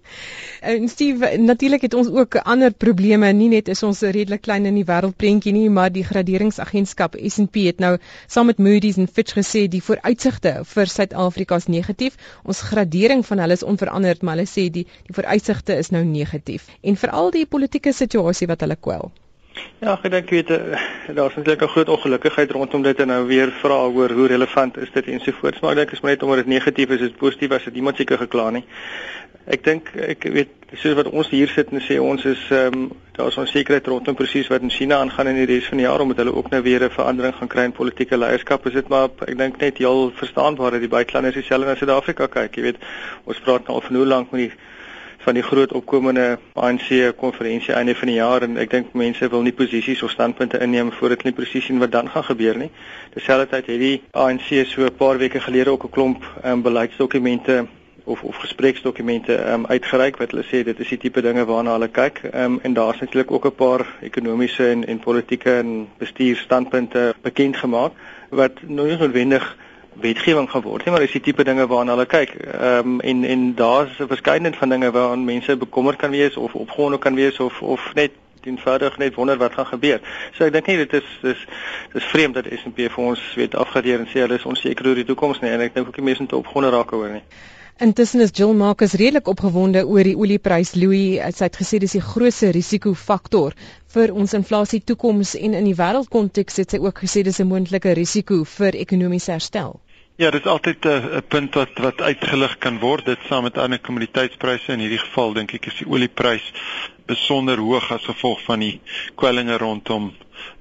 En 0.59 0.87
Steve, 0.91 1.37
natuurlik 1.37 1.81
het 1.81 1.93
ons 1.93 2.09
ook 2.11 2.35
ander 2.35 2.73
probleme, 2.73 3.31
nie 3.33 3.47
net 3.49 3.67
is 3.71 3.83
ons 3.83 4.01
redelik 4.01 4.41
klein 4.43 4.65
in 4.67 4.75
die 4.75 4.85
wêreldprentjie 4.87 5.53
nie, 5.55 5.69
maar 5.69 5.93
die 5.95 6.03
graderingsagentskap 6.03 7.15
S&P 7.15 7.63
het 7.69 7.79
nou 7.79 7.93
saam 8.27 8.49
met 8.51 8.59
Moody's 8.59 8.99
en 8.99 9.07
Fitch 9.07 9.37
gesê 9.37 9.67
die 9.71 9.83
vooruitsigte 9.83 10.57
vir 10.73 10.91
Suid-Afrika 10.91 11.61
is 11.63 11.69
negatief. 11.71 12.19
Ons 12.43 12.65
gradering 12.71 13.23
van 13.25 13.39
hulle 13.45 13.55
is 13.55 13.63
onveranderd, 13.63 14.21
maar 14.21 14.35
hulle 14.35 14.51
sê 14.51 14.67
die 14.67 14.85
die 14.89 15.15
vooruitsigte 15.15 15.79
is 15.79 15.93
nou 15.95 16.03
negatief. 16.03 16.67
En 16.83 16.99
veral 16.99 17.31
die 17.31 17.47
politieke 17.47 17.95
situasie 17.95 18.47
wat 18.51 18.67
hulle 18.67 18.75
kwel. 18.75 19.11
Ja, 19.79 19.93
ek 19.95 20.11
dink 20.11 20.31
weet 20.33 20.49
eh, 20.51 20.81
daar's 21.15 21.35
natuurlik 21.35 21.61
'n 21.63 21.73
groot 21.73 21.89
ongelukkigheid 21.89 22.51
rondom 22.51 22.81
dit 22.83 22.99
en 22.99 23.07
nou 23.07 23.25
weer 23.27 23.51
vra 23.61 23.79
oor 23.87 24.11
hoe 24.11 24.27
relevant 24.27 24.77
is 24.77 24.91
dit 24.91 25.07
ensovoorts, 25.07 25.59
maar 25.59 25.71
ek 25.71 25.77
dink 25.77 25.91
is 25.91 26.01
maar 26.01 26.11
net 26.11 26.23
omdat 26.23 26.37
dit 26.43 26.47
negatief 26.47 26.89
is, 26.89 27.01
is 27.01 27.15
positief 27.17 27.51
as 27.51 27.63
dit 27.63 27.75
iemand 27.75 27.95
seker 27.95 28.17
gekla 28.17 28.49
nie. 28.49 28.65
Ek 29.49 29.63
dink 29.65 29.87
ek 29.97 30.27
weet 30.29 30.51
soos 30.77 30.93
wat 30.93 31.07
ons 31.09 31.29
hier 31.33 31.49
sit 31.49 31.71
en 31.73 31.81
sê 31.81 31.95
ons 31.97 32.25
is 32.29 32.41
ehm 32.53 32.75
um, 32.75 32.89
daar's 33.19 33.37
onsekerheid 33.41 33.87
rondom 33.89 34.15
presies 34.15 34.47
wat 34.47 34.61
in 34.61 34.69
China 34.71 34.99
aangaan 35.01 35.27
in 35.31 35.39
die 35.41 35.47
res 35.49 35.65
van 35.67 35.81
die 35.81 35.85
jaar 35.87 36.03
omdat 36.03 36.21
hulle 36.21 36.35
ook 36.35 36.51
nou 36.53 36.61
weer 36.61 36.83
'n 36.85 36.93
verandering 36.93 37.35
gaan 37.35 37.51
kry 37.53 37.63
in 37.63 37.71
politieke 37.79 38.17
leierskap. 38.17 38.67
Is 38.67 38.73
dit 38.73 38.87
maar 38.87 39.09
ek 39.27 39.37
dink 39.37 39.57
net 39.57 39.77
heel 39.77 40.11
verstaanbaar 40.15 40.71
dat 40.71 40.79
die 40.79 40.95
buitelanders 40.95 41.35
dieselfde 41.35 41.65
na 41.65 41.75
Suid-Afrika 41.75 42.27
kyk, 42.27 42.55
jy 42.55 42.61
weet. 42.61 42.77
Ons 43.25 43.39
praat 43.39 43.67
nou 43.67 43.75
al 43.75 43.81
van 43.81 43.95
hoe 43.95 44.05
lank 44.05 44.31
met 44.31 44.39
die 44.41 44.51
van 45.19 45.33
die 45.33 45.43
groot 45.43 45.73
opkomende 45.73 46.39
ANC 46.53 47.15
konferensie 47.17 47.73
einde 47.73 47.95
van 47.95 48.07
die 48.07 48.15
jaar 48.15 48.41
en 48.41 48.57
ek 48.57 48.69
dink 48.69 48.93
mense 48.93 49.29
wil 49.29 49.41
nie 49.41 49.51
posisies 49.51 50.03
of 50.03 50.11
standpunte 50.11 50.59
inneem 50.59 50.91
voordat 50.91 51.21
hulle 51.21 51.35
presies 51.35 51.65
sien 51.65 51.79
wat 51.79 51.91
dan 51.91 52.09
gaan 52.09 52.23
gebeur 52.23 52.57
nie. 52.57 52.69
Terselfdertyd 53.13 53.65
het 53.65 53.79
die 53.79 54.01
ANC 54.11 54.47
so 54.65 54.85
'n 54.85 54.95
paar 54.95 55.17
weke 55.17 55.39
gelede 55.39 55.71
ook 55.71 55.83
'n 55.83 55.89
klomp 55.89 56.23
um, 56.45 56.61
beleidsdokumente 56.61 57.67
of 58.09 58.23
of 58.23 58.35
gespreksdokumente 58.41 59.37
um, 59.51 59.65
uitgereik 59.65 60.17
wat 60.17 60.31
hulle 60.33 60.45
sê 60.47 60.63
dit 60.67 60.79
is 60.79 60.91
die 60.93 60.97
tipe 60.97 61.21
dinge 61.21 61.45
waarna 61.45 61.77
hulle 61.77 61.89
kyk. 61.93 62.21
Um, 62.33 62.59
en 62.67 62.73
daar's 62.73 62.99
natuurlik 62.99 63.31
ook 63.31 63.45
'n 63.45 63.55
paar 63.55 63.85
ekonomiese 64.01 64.69
en 64.69 64.85
en 64.87 64.99
politieke 64.99 65.57
en 65.57 65.87
bestuurstandpunte 65.97 67.13
bekend 67.21 67.57
gemaak 67.57 67.91
wat 68.29 68.61
nou 68.61 68.87
nie 68.87 68.97
noodwendig 68.97 69.57
wetgewing 70.01 70.49
gaan 70.49 70.61
word 70.61 70.85
nie, 70.85 70.91
maar 70.91 71.03
dis 71.03 71.11
die 71.11 71.21
tipe 71.21 71.43
dinge 71.43 71.67
waarna 71.67 71.91
hulle 71.91 72.05
kyk. 72.05 72.29
Ehm 72.29 72.87
um, 72.87 72.99
en 72.99 73.23
en 73.23 73.55
daar's 73.55 73.99
'n 73.99 74.07
verskeidenheid 74.07 74.57
van 74.57 74.69
dinge 74.69 74.91
waaraan 74.91 75.25
mense 75.25 75.57
bekommerd 75.57 75.97
kan 75.97 76.11
wees 76.11 76.37
of 76.37 76.53
opgewonde 76.53 76.97
kan 76.97 77.15
wees 77.15 77.39
of 77.39 77.61
of 77.61 77.93
net 77.93 78.11
eenvoudig 78.43 78.97
net 78.97 79.15
wonder 79.15 79.37
wat 79.37 79.53
gaan 79.53 79.65
gebeur. 79.65 80.01
So 80.33 80.45
ek 80.45 80.53
dink 80.53 80.65
nie 80.65 80.77
dit 80.77 80.93
is 80.93 81.07
dis 81.21 81.45
dis 81.93 82.03
vreemd 82.13 82.33
dat 82.33 82.45
S&P 82.45 82.87
vir 82.89 83.03
ons 83.03 83.21
weet 83.35 83.55
afgradeer 83.55 83.99
en 83.99 84.07
sê 84.07 84.23
hulle 84.23 84.39
is 84.39 84.45
onseker 84.45 84.87
oor 84.87 84.95
die 84.95 85.05
toekoms 85.05 85.39
nie 85.39 85.51
en 85.51 85.61
ek 85.65 85.73
dink 85.73 85.87
ook 85.87 85.95
die 85.95 86.05
mense 86.05 86.21
moet 86.21 86.33
opgewonde 86.33 86.69
raak 86.75 86.93
oor 86.93 87.09
nie. 87.09 87.23
Intussen 87.81 88.19
is 88.19 88.31
Jill 88.33 88.53
Marcus 88.59 88.93
redelik 88.99 89.27
opgewonde 89.31 89.85
oor 89.87 90.03
die 90.03 90.15
olieprys. 90.19 90.73
Louis, 90.75 91.13
sy 91.37 91.45
het 91.47 91.59
gesê 91.61 91.77
dis 91.79 91.93
die 91.95 92.01
grootste 92.03 92.49
risikofaktor 92.51 93.55
vir 93.93 94.11
ons 94.11 94.35
inflasie 94.35 94.81
toekoms 94.91 95.31
en 95.39 95.55
in 95.55 95.69
die 95.69 95.77
wêreldkonteks 95.77 96.59
het 96.59 96.75
sy 96.75 96.79
ook 96.83 96.99
gesê 97.05 97.23
dis 97.23 97.39
'n 97.39 97.47
moontlike 97.47 97.93
risiko 98.01 98.41
vir 98.57 98.75
ekonomiese 98.83 99.31
herstel. 99.31 99.79
Ja, 100.19 100.29
dit 100.35 100.43
is 100.43 100.51
altyd 100.51 100.85
'n 100.85 101.21
punt 101.27 101.53
wat 101.53 101.77
wat 101.79 102.01
uitgelig 102.01 102.57
kan 102.57 102.79
word. 102.79 103.05
Dit 103.05 103.19
saam 103.27 103.43
met 103.43 103.57
ander 103.57 103.79
kommoditeitspryse 103.79 104.71
in 104.71 104.79
hierdie 104.79 104.99
geval 104.99 105.33
dink 105.33 105.53
ek 105.53 105.65
is 105.65 105.77
die 105.79 105.87
olieprys 105.87 106.51
besonder 107.05 107.57
hoog 107.57 107.91
as 107.91 108.03
gevolg 108.03 108.41
van 108.43 108.59
die 108.59 108.81
kwellinge 109.15 109.57
rondom 109.57 110.11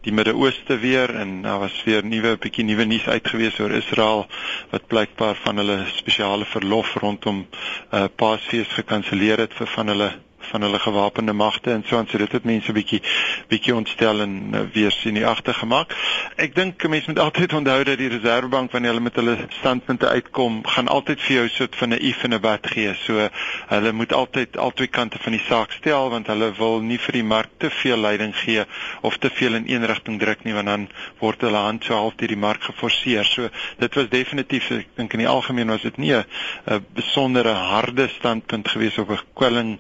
die 0.07 0.13
Midde-Ooste 0.13 0.79
weer 0.79 1.15
en 1.15 1.43
daar 1.43 1.59
was 1.59 1.83
weer 1.85 2.05
nuwe 2.05 2.37
bietjie 2.37 2.65
nuwe 2.65 2.85
nuus 2.85 3.09
uitgewees 3.09 3.59
oor 3.59 3.75
Israel 3.81 4.27
wat 4.71 4.87
blykbaar 4.87 5.35
van 5.43 5.57
hulle 5.57 5.79
spesiale 5.97 6.45
verlof 6.45 6.95
rondom 6.95 7.47
uh, 7.47 8.05
Paasfees 8.17 8.69
gekanselleer 8.79 9.39
het 9.39 9.55
vir 9.55 9.67
van 9.75 9.87
hulle 9.87 10.11
van 10.51 10.63
hulle 10.63 10.79
gewapende 10.79 11.33
magte 11.33 11.73
en 11.73 11.85
so 11.87 11.97
aan 11.97 12.07
so 12.11 12.19
dit 12.19 12.33
het 12.33 12.45
mense 12.45 12.73
bietjie 12.73 13.01
bietjie 13.49 13.75
ontstel 13.75 14.21
en 14.21 14.35
uh, 14.55 14.61
weer 14.73 14.93
sien 14.93 15.15
die 15.15 15.27
agtergemaak. 15.27 15.95
Ek 16.37 16.55
dink 16.55 16.89
mense 16.89 17.11
moet 17.11 17.23
altyd 17.23 17.53
onthou 17.53 17.79
dat 17.85 17.99
die 17.99 18.09
Reserwebank 18.13 18.73
wanneer 18.73 18.95
hulle 18.95 19.05
met 19.05 19.17
hulle 19.21 19.37
standpunte 19.61 20.09
uitkom, 20.09 20.61
gaan 20.67 20.89
altyd 20.89 21.21
vir 21.27 21.37
jou 21.37 21.49
soort 21.49 21.77
van 21.77 21.95
'n 21.95 22.03
if 22.11 22.25
en 22.25 22.35
'n 22.35 22.41
wat 22.41 22.67
gee. 22.67 22.95
So 23.05 23.29
hulle 23.69 23.93
moet 23.93 24.13
altyd 24.13 24.57
albei 24.57 24.89
kante 24.89 25.19
van 25.19 25.33
die 25.33 25.45
saak 25.49 25.73
stel 25.73 26.11
want 26.11 26.27
hulle 26.27 26.53
wil 26.59 26.81
nie 26.81 26.99
vir 26.99 27.13
die 27.13 27.25
mark 27.25 27.51
te 27.59 27.71
veel 27.71 27.97
leiding 27.97 28.35
gee 28.37 28.65
of 29.01 29.17
te 29.19 29.31
veel 29.31 29.55
in 29.55 29.69
een 29.69 29.87
rigting 29.87 30.19
druk 30.21 30.45
nie 30.45 30.55
want 30.55 30.67
dan 30.67 30.89
word 31.19 31.41
hulle 31.41 31.57
hand 31.57 31.85
so 31.85 31.95
half 31.95 32.15
deur 32.15 32.29
die 32.29 32.37
mark 32.37 32.63
geforseer. 32.63 33.25
So 33.25 33.49
dit 33.79 33.95
was 33.95 34.09
definitief 34.09 34.71
ek 34.71 34.87
dink 34.97 35.13
in 35.13 35.25
die 35.25 35.29
algemeen 35.29 35.69
was 35.69 35.83
dit 35.83 35.97
nie 35.97 36.15
'n 36.15 36.85
besondere 36.95 37.53
harde 37.53 38.09
standpunt 38.09 38.69
gewees 38.69 38.99
op 38.99 39.11
'n 39.11 39.21
kwelling 39.35 39.79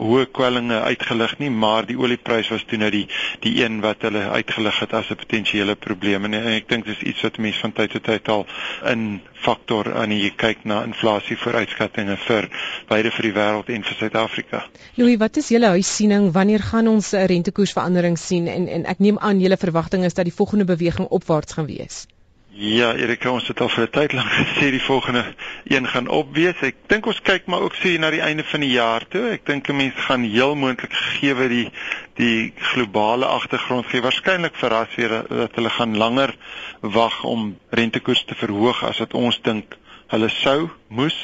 hoë 0.00 0.26
kwellinge 0.32 0.80
uitgelig 0.80 1.36
nie, 1.42 1.50
maar 1.50 1.86
die 1.88 1.98
olieprys 2.00 2.48
was 2.52 2.64
toe 2.68 2.78
nou 2.80 2.90
die 2.94 3.06
die 3.44 3.52
een 3.62 3.80
wat 3.84 4.06
hulle 4.06 4.26
uitgelig 4.32 4.80
het 4.84 4.94
as 4.96 5.10
'n 5.10 5.20
potensiële 5.22 5.76
probleem 5.76 6.24
en, 6.24 6.34
en 6.34 6.52
ek 6.56 6.68
dink 6.68 6.86
dis 6.86 7.02
iets 7.12 7.22
wat 7.26 7.38
mense 7.38 7.60
van 7.60 7.72
tyd 7.72 7.90
tot 7.90 8.04
tyd 8.04 8.28
al 8.28 8.46
in 8.92 9.20
faktor 9.44 9.92
aan 9.94 10.12
jy 10.12 10.30
kyk 10.36 10.64
na 10.64 10.82
inflasie 10.84 11.36
vooruitskattinge 11.36 12.16
vir 12.26 12.48
beide 12.88 13.10
vir 13.16 13.28
die 13.28 13.34
wêreld 13.38 13.68
en 13.68 13.82
vir 13.82 13.96
Suid-Afrika. 14.00 14.64
Louis, 14.96 15.16
wat 15.16 15.36
is 15.36 15.48
julle 15.48 15.72
huissiening 15.76 16.32
wanneer 16.32 16.64
gaan 16.72 16.88
ons 16.88 17.12
'n 17.12 17.26
rentekoersverandering 17.26 18.18
sien 18.18 18.48
en 18.48 18.68
en 18.68 18.86
ek 18.86 18.98
neem 18.98 19.18
aan 19.18 19.40
julle 19.40 19.56
verwagting 19.56 20.04
is 20.04 20.14
dat 20.14 20.24
die 20.24 20.38
volgende 20.40 20.64
beweging 20.64 21.08
opwaarts 21.08 21.52
gaan 21.52 21.66
wees. 21.66 22.06
Ja, 22.52 22.94
Erika, 22.98 23.30
ons 23.30 23.46
het 23.46 23.60
al 23.62 23.68
vir 23.70 23.84
'n 23.84 23.90
tyd 23.90 24.12
lank 24.12 24.30
gesê 24.42 24.70
die 24.74 24.82
volgende 24.82 25.22
een 25.64 25.86
gaan 25.86 26.08
opwees. 26.08 26.58
Ek 26.66 26.76
dink 26.90 27.06
ons 27.06 27.20
kyk 27.22 27.46
maar 27.46 27.62
ook 27.62 27.74
sien 27.78 28.00
na 28.00 28.10
die 28.10 28.20
einde 28.20 28.44
van 28.44 28.60
die 28.60 28.72
jaar 28.72 29.06
toe. 29.08 29.30
Ek 29.30 29.46
dink 29.46 29.68
'n 29.68 29.76
mens 29.76 29.94
gaan 29.94 30.22
heel 30.26 30.54
moontlik 30.54 30.92
gegee 30.92 31.48
die 31.48 31.70
die 32.14 32.52
globale 32.72 33.26
agtergrond 33.26 33.86
gee 33.86 34.02
waarskynlik 34.02 34.54
verras 34.54 34.94
weer 34.96 35.22
dat 35.28 35.54
hulle 35.54 35.70
gaan 35.70 35.96
langer 35.96 36.34
wag 36.80 37.22
om 37.24 37.56
rentekoers 37.70 38.24
te 38.24 38.34
verhoog 38.34 38.82
as 38.84 38.98
wat 38.98 39.14
ons 39.14 39.40
dink 39.42 39.78
hulle 40.10 40.28
sou 40.28 40.68
moes 40.90 41.16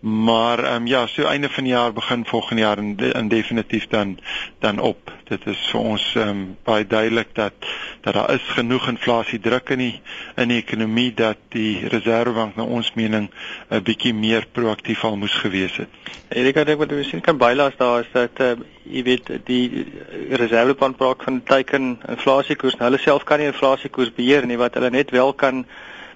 maar 0.00 0.58
ehm 0.64 0.82
um, 0.82 0.86
ja 0.86 1.06
so 1.06 1.24
einde 1.28 1.48
van 1.48 1.64
die 1.64 1.72
jaar 1.72 1.92
begin 1.92 2.24
volgende 2.26 2.62
jaar 2.62 2.78
en, 2.78 2.96
en 3.12 3.28
definitief 3.28 3.86
dan 3.88 4.18
dan 4.58 4.78
op 4.78 5.12
dit 5.28 5.46
is 5.46 5.66
vir 5.72 5.80
ons 5.80 6.06
ehm 6.16 6.28
um, 6.28 6.40
baie 6.64 6.86
duidelik 6.86 7.34
dat 7.34 7.52
dat 8.00 8.14
daar 8.14 8.32
is 8.34 8.48
genoeg 8.56 8.88
inflasie 8.88 9.40
druk 9.40 9.70
in 9.76 9.78
die 9.78 10.00
in 10.36 10.48
die 10.48 10.62
ekonomie 10.62 11.12
dat 11.14 11.38
die 11.48 11.88
reservebank 11.88 12.56
na 12.56 12.64
ons 12.64 12.92
mening 12.94 13.28
'n 13.70 13.82
bietjie 13.82 14.14
meer 14.14 14.46
proaktief 14.52 15.04
al 15.04 15.16
moes 15.16 15.34
gewees 15.44 15.76
het. 15.76 15.88
Erika 16.28 16.64
dink 16.64 16.78
wat 16.78 16.90
jy 16.90 17.04
sien 17.04 17.20
kan 17.20 17.38
bylaas 17.38 17.76
daar 17.76 18.00
is 18.00 18.12
dat 18.12 18.40
uh, 18.40 18.52
jy 18.82 19.02
weet 19.02 19.30
die 19.44 19.86
reservebank 20.30 20.96
praat 20.96 21.22
van 21.24 21.42
teiken 21.42 21.98
inflasiekoers 22.08 22.76
nou 22.76 22.90
hulle 22.90 23.02
self 23.02 23.24
kan 23.24 23.38
nie 23.38 23.52
inflasiekoers 23.52 24.14
beheer 24.16 24.46
nie 24.46 24.56
wat 24.56 24.74
hulle 24.74 24.90
net 24.90 25.10
wel 25.10 25.32
kan 25.32 25.66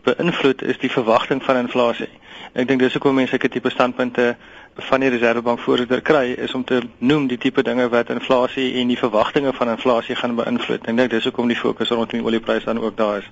beïnvloed 0.06 0.62
is 0.72 0.78
die 0.82 0.90
verwagting 0.90 1.42
van 1.44 1.60
inflasie. 1.60 2.08
Ek 2.56 2.68
dink 2.68 2.80
dis 2.80 2.94
hoekom 2.96 3.18
mense 3.18 3.34
sulke 3.34 3.50
tipe 3.52 3.70
standpunte 3.75 4.30
van 4.88 5.04
die 5.04 5.10
Reserwebank 5.12 5.60
voorsitter 5.64 6.00
kry 6.04 6.25
is 6.46 6.54
om 6.54 6.64
te 6.64 6.80
noem 6.98 7.26
die 7.28 7.38
tipe 7.40 7.62
dinge 7.66 7.88
wat 7.92 8.10
inflasie 8.14 8.72
en 8.80 8.92
die 8.92 8.98
verwagtinge 9.00 9.52
van 9.56 9.75
inflasie 9.75 10.16
gaan 10.16 10.36
beïnvloed. 10.38 10.88
Ek 10.88 10.96
dink 10.96 11.12
dis 11.12 11.28
hoekom 11.28 11.52
die 11.52 11.58
fokus 11.60 11.92
rondom 11.94 12.20
die 12.20 12.26
oliepryse 12.26 12.68
dan 12.70 12.82
ook 12.82 12.96
daar 12.96 13.22
is. 13.25 13.30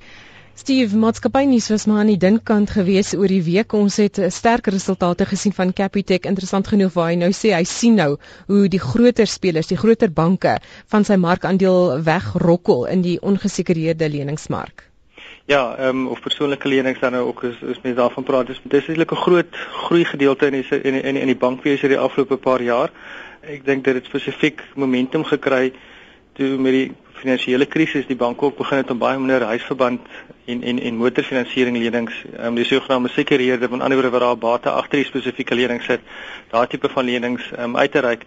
Steve, 0.55 0.95
maatskappy 1.03 1.41
nuus 1.51 1.67
was 1.73 1.85
maar 1.91 2.05
aan 2.05 2.13
die 2.13 2.21
dinkkant 2.23 2.71
gewees 2.71 3.09
oor 3.19 3.33
die 3.33 3.43
week. 3.43 3.75
Ons 3.75 3.97
het 3.99 4.21
sterk 4.31 4.71
resultate 4.71 5.27
gesien 5.27 5.53
van 5.57 5.73
Capitec. 5.75 6.29
Interessant 6.31 6.71
genoeg 6.71 6.95
waar 6.95 7.11
hy 7.11 7.19
nou 7.25 7.33
sê 7.35 7.51
hy 7.57 7.65
sien 7.67 7.99
nou 7.99 8.13
hoe 8.47 8.63
die 8.71 8.83
groter 8.85 9.27
spelers, 9.27 9.73
die 9.73 9.81
groter 9.81 10.15
banke 10.15 10.55
van 10.95 11.05
sy 11.05 11.19
markandeel 11.19 11.99
wegrokkel 12.07 12.87
in 12.95 13.03
die 13.03 13.19
ongesekereerde 13.19 14.13
leningsmark. 14.15 14.87
Ja, 15.47 15.77
ehm 15.77 15.89
um, 15.89 16.07
of 16.07 16.21
persoonlike 16.21 16.69
lenings 16.69 17.01
dan 17.01 17.13
nou 17.13 17.27
ook 17.27 17.43
is 17.43 17.61
is 17.61 17.81
mense 17.83 18.01
daarvan 18.01 18.23
praat. 18.23 18.47
Dis 18.47 18.61
dis 18.63 18.87
eintlik 18.87 19.11
'n 19.13 19.17
groot 19.17 19.57
groei 19.57 20.05
gedeelte 20.05 20.47
in 20.47 20.53
die 20.53 20.81
in 20.83 21.03
in 21.03 21.17
in 21.17 21.27
die 21.27 21.37
bankwese 21.37 21.89
die 21.89 21.99
afgelope 21.99 22.37
paar 22.37 22.63
jaar. 22.63 22.91
Ek 23.41 23.65
dink 23.65 23.85
dit 23.85 23.95
het 23.95 24.05
spesifiek 24.05 24.63
momentum 24.75 25.25
gekry 25.25 25.73
toe 26.33 26.59
met 26.59 26.73
die 26.73 26.93
finansiële 27.13 27.67
krisis 27.67 28.07
die 28.07 28.17
banke 28.17 28.45
ook 28.45 28.57
begin 28.57 28.77
het 28.77 28.91
om 28.91 28.99
baie 28.99 29.19
minder 29.19 29.43
huisverband 29.43 30.01
en 30.45 30.63
en 30.63 30.81
en 30.81 30.97
motorfinansiering 30.97 31.77
lenings, 31.77 32.25
ehm 32.37 32.47
um, 32.47 32.55
die 32.55 32.65
sogenaamde 32.65 33.09
sekuriteerde 33.09 33.69
van 33.69 33.81
ander 33.81 34.01
woorde 34.01 34.11
waar 34.11 34.27
daar 34.27 34.39
bate 34.39 34.71
agter 34.71 34.99
die 34.99 35.07
spesifieke 35.07 35.55
lenings 35.55 35.85
sit, 35.85 36.01
daardie 36.51 36.79
tipe 36.79 36.93
van 36.93 37.05
lenings 37.05 37.53
ehm 37.53 37.65
um, 37.65 37.77
uit 37.77 37.93
te 37.93 37.99
reik 37.99 38.25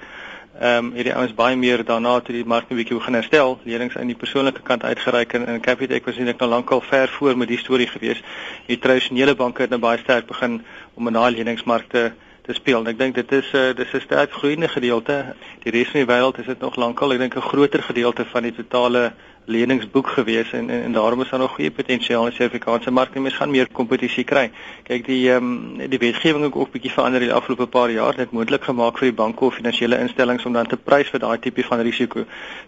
ehm 0.60 0.86
um, 0.86 0.94
hierdie 0.98 1.14
ouens 1.14 1.34
baie 1.38 1.56
meer 1.56 1.84
daarna 1.86 2.20
toe 2.20 2.34
die 2.34 2.46
mark 2.46 2.72
'n 2.72 2.76
bietjie 2.76 2.98
begin 2.98 3.14
herstel, 3.14 3.60
lenings 3.64 3.98
aan 3.98 4.08
die 4.08 4.16
persoonlike 4.16 4.62
kant 4.62 4.84
uitgereik 4.84 5.34
en 5.34 5.48
in 5.48 5.62
Capitec 5.62 6.06
was 6.06 6.18
eintlik 6.18 6.40
nou 6.40 6.50
lankal 6.50 6.82
ver 6.82 7.08
voor 7.08 7.38
met 7.38 7.48
die 7.48 7.58
storie 7.58 7.88
gewees. 7.88 8.24
Die 8.66 8.80
tradisionele 8.80 9.36
banke 9.36 9.62
het 9.62 9.70
nou 9.70 9.80
baie 9.80 9.98
sterk 9.98 10.26
begin 10.26 10.64
om 10.94 11.08
in 11.08 11.14
daai 11.14 11.32
leningsmarkte 11.36 12.14
te 12.42 12.54
speel. 12.54 12.80
En 12.80 12.88
ek 12.88 12.98
dink 12.98 13.16
dit 13.16 13.32
is 13.32 13.52
'n 13.54 13.58
uh, 13.58 13.76
dis 13.76 13.94
'n 13.94 14.02
sterk 14.02 14.32
groeiende 14.32 14.68
gedeelte. 14.68 15.36
Die 15.64 15.72
res 15.72 15.90
van 15.92 16.06
die 16.06 16.10
wêreld 16.14 16.40
is 16.40 16.46
dit 16.46 16.60
nog 16.60 16.76
lankal, 16.76 17.14
ek 17.14 17.20
dink 17.20 17.36
'n 17.36 17.50
groter 17.52 17.84
gedeelte 17.84 18.26
van 18.26 18.44
die 18.44 18.56
totale 18.56 19.14
leningsboek 19.48 20.08
gewees 20.08 20.52
en, 20.52 20.70
en 20.70 20.84
en 20.84 20.92
daarom 20.92 21.22
is 21.22 21.30
daar 21.30 21.40
nog 21.40 21.54
goeie 21.56 21.72
potensiaal 21.72 22.26
in 22.26 22.30
die 22.30 22.38
Suid-Afrikaanse 22.38 22.92
mark 22.92 23.16
en 23.16 23.22
mens 23.22 23.36
gaan 23.36 23.52
meer 23.52 23.70
kompetisie 23.72 24.24
kry. 24.24 24.50
Kyk 24.84 25.06
die 25.08 25.22
ehm 25.32 25.52
um, 25.52 25.90
die 25.94 26.00
wetgewing 26.02 26.44
het 26.44 26.56
ook 26.56 26.72
bietjie 26.72 26.92
verander 26.92 27.24
die 27.24 27.34
afgelope 27.34 27.68
paar 27.68 27.92
jaar. 27.92 28.16
Dit 28.16 28.32
moontlik 28.36 28.68
gemaak 28.68 29.00
vir 29.00 29.08
die 29.08 29.18
banke 29.22 29.46
of 29.46 29.56
finansiële 29.56 30.00
instellings 30.04 30.46
om 30.46 30.54
dan 30.54 30.68
te 30.68 30.78
prys 30.78 31.12
vir 31.14 31.24
daai 31.24 31.40
tipe 31.40 31.64
van 31.64 31.80
risiko. 31.80 32.26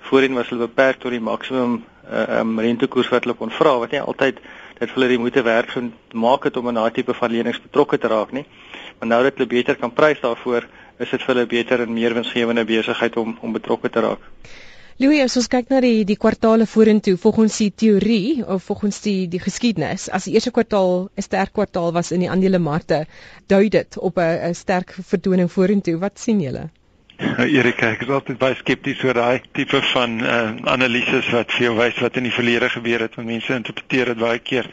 Voorheen 0.08 0.40
was 0.40 0.50
hulle 0.50 0.68
beperk 0.68 1.04
tot 1.04 1.12
die 1.12 1.20
maksimum 1.20 1.84
ehm 2.10 2.40
um, 2.40 2.60
rentekoers 2.60 3.12
wat 3.12 3.28
hulle 3.28 3.36
kon 3.36 3.52
vra 3.52 3.76
wat 3.84 3.92
nie 3.92 4.02
altyd 4.02 4.40
dit 4.80 4.88
vir 4.88 4.96
hulle 4.96 5.12
die 5.12 5.20
moeite 5.20 5.44
werd 5.44 5.76
gemaak 5.76 6.48
het 6.48 6.58
om 6.58 6.68
aan 6.68 6.80
daai 6.80 6.92
tipe 6.92 7.14
van 7.14 7.32
lenings 7.32 7.62
betrokke 7.62 7.98
te 7.98 8.08
raak 8.08 8.32
nie. 8.32 8.46
Maar 9.00 9.08
nou 9.08 9.24
dat 9.24 9.36
hulle 9.36 9.48
beter 9.48 9.76
kan 9.76 9.94
prys 9.94 10.20
daarvoor, 10.24 10.66
is 11.00 11.10
dit 11.10 11.22
vir 11.24 11.36
hulle 11.36 11.46
beter 11.46 11.82
en 11.84 11.94
meer 11.94 12.14
winsgewende 12.14 12.66
besigheid 12.66 13.18
om 13.18 13.38
om 13.42 13.52
betrokke 13.52 13.90
te 13.90 14.08
raak. 14.08 14.24
Louis, 15.00 15.22
as 15.24 15.38
ons 15.40 15.46
kyk 15.48 15.70
na 15.72 15.78
die 15.80 16.02
die 16.04 16.18
kwartaale 16.20 16.66
vorentoe, 16.68 17.14
volgens 17.24 17.56
die 17.62 17.70
teorie 17.72 18.42
of 18.44 18.66
volgens 18.68 18.98
die 19.06 19.30
die 19.32 19.40
geskiedenis, 19.40 20.10
as 20.12 20.26
die 20.28 20.34
eerste 20.36 20.52
kwartaal 20.52 21.08
'n 21.08 21.24
sterk 21.24 21.54
kwartaal 21.56 21.94
was 21.96 22.12
in 22.12 22.26
die 22.26 22.28
aandelemarkte, 22.28 23.06
dui 23.48 23.70
dit 23.70 23.98
op 23.98 24.20
'n 24.20 24.50
'n 24.50 24.58
sterk 24.60 24.92
vertoning 25.14 25.48
vorentoe. 25.52 25.96
Wat 26.04 26.20
sien 26.20 26.42
julle? 26.42 26.68
Erika, 27.60 27.94
ek 27.96 28.04
is 28.04 28.12
altyd 28.12 28.38
baie 28.40 28.56
skepties 28.60 29.00
oor 29.04 29.14
daai 29.14 29.42
tipe 29.56 29.82
van 29.94 30.20
uh, 30.20 30.52
analises 30.76 31.32
wat 31.32 31.56
jou 31.64 31.74
wys 31.80 31.96
wat 32.04 32.20
in 32.20 32.28
die 32.28 32.36
verlede 32.36 32.70
gebeur 32.70 33.00
het, 33.00 33.16
want 33.16 33.28
mense 33.28 33.56
interpreteer 33.56 34.14
dit 34.14 34.20
baie 34.20 34.40
keer 34.40 34.68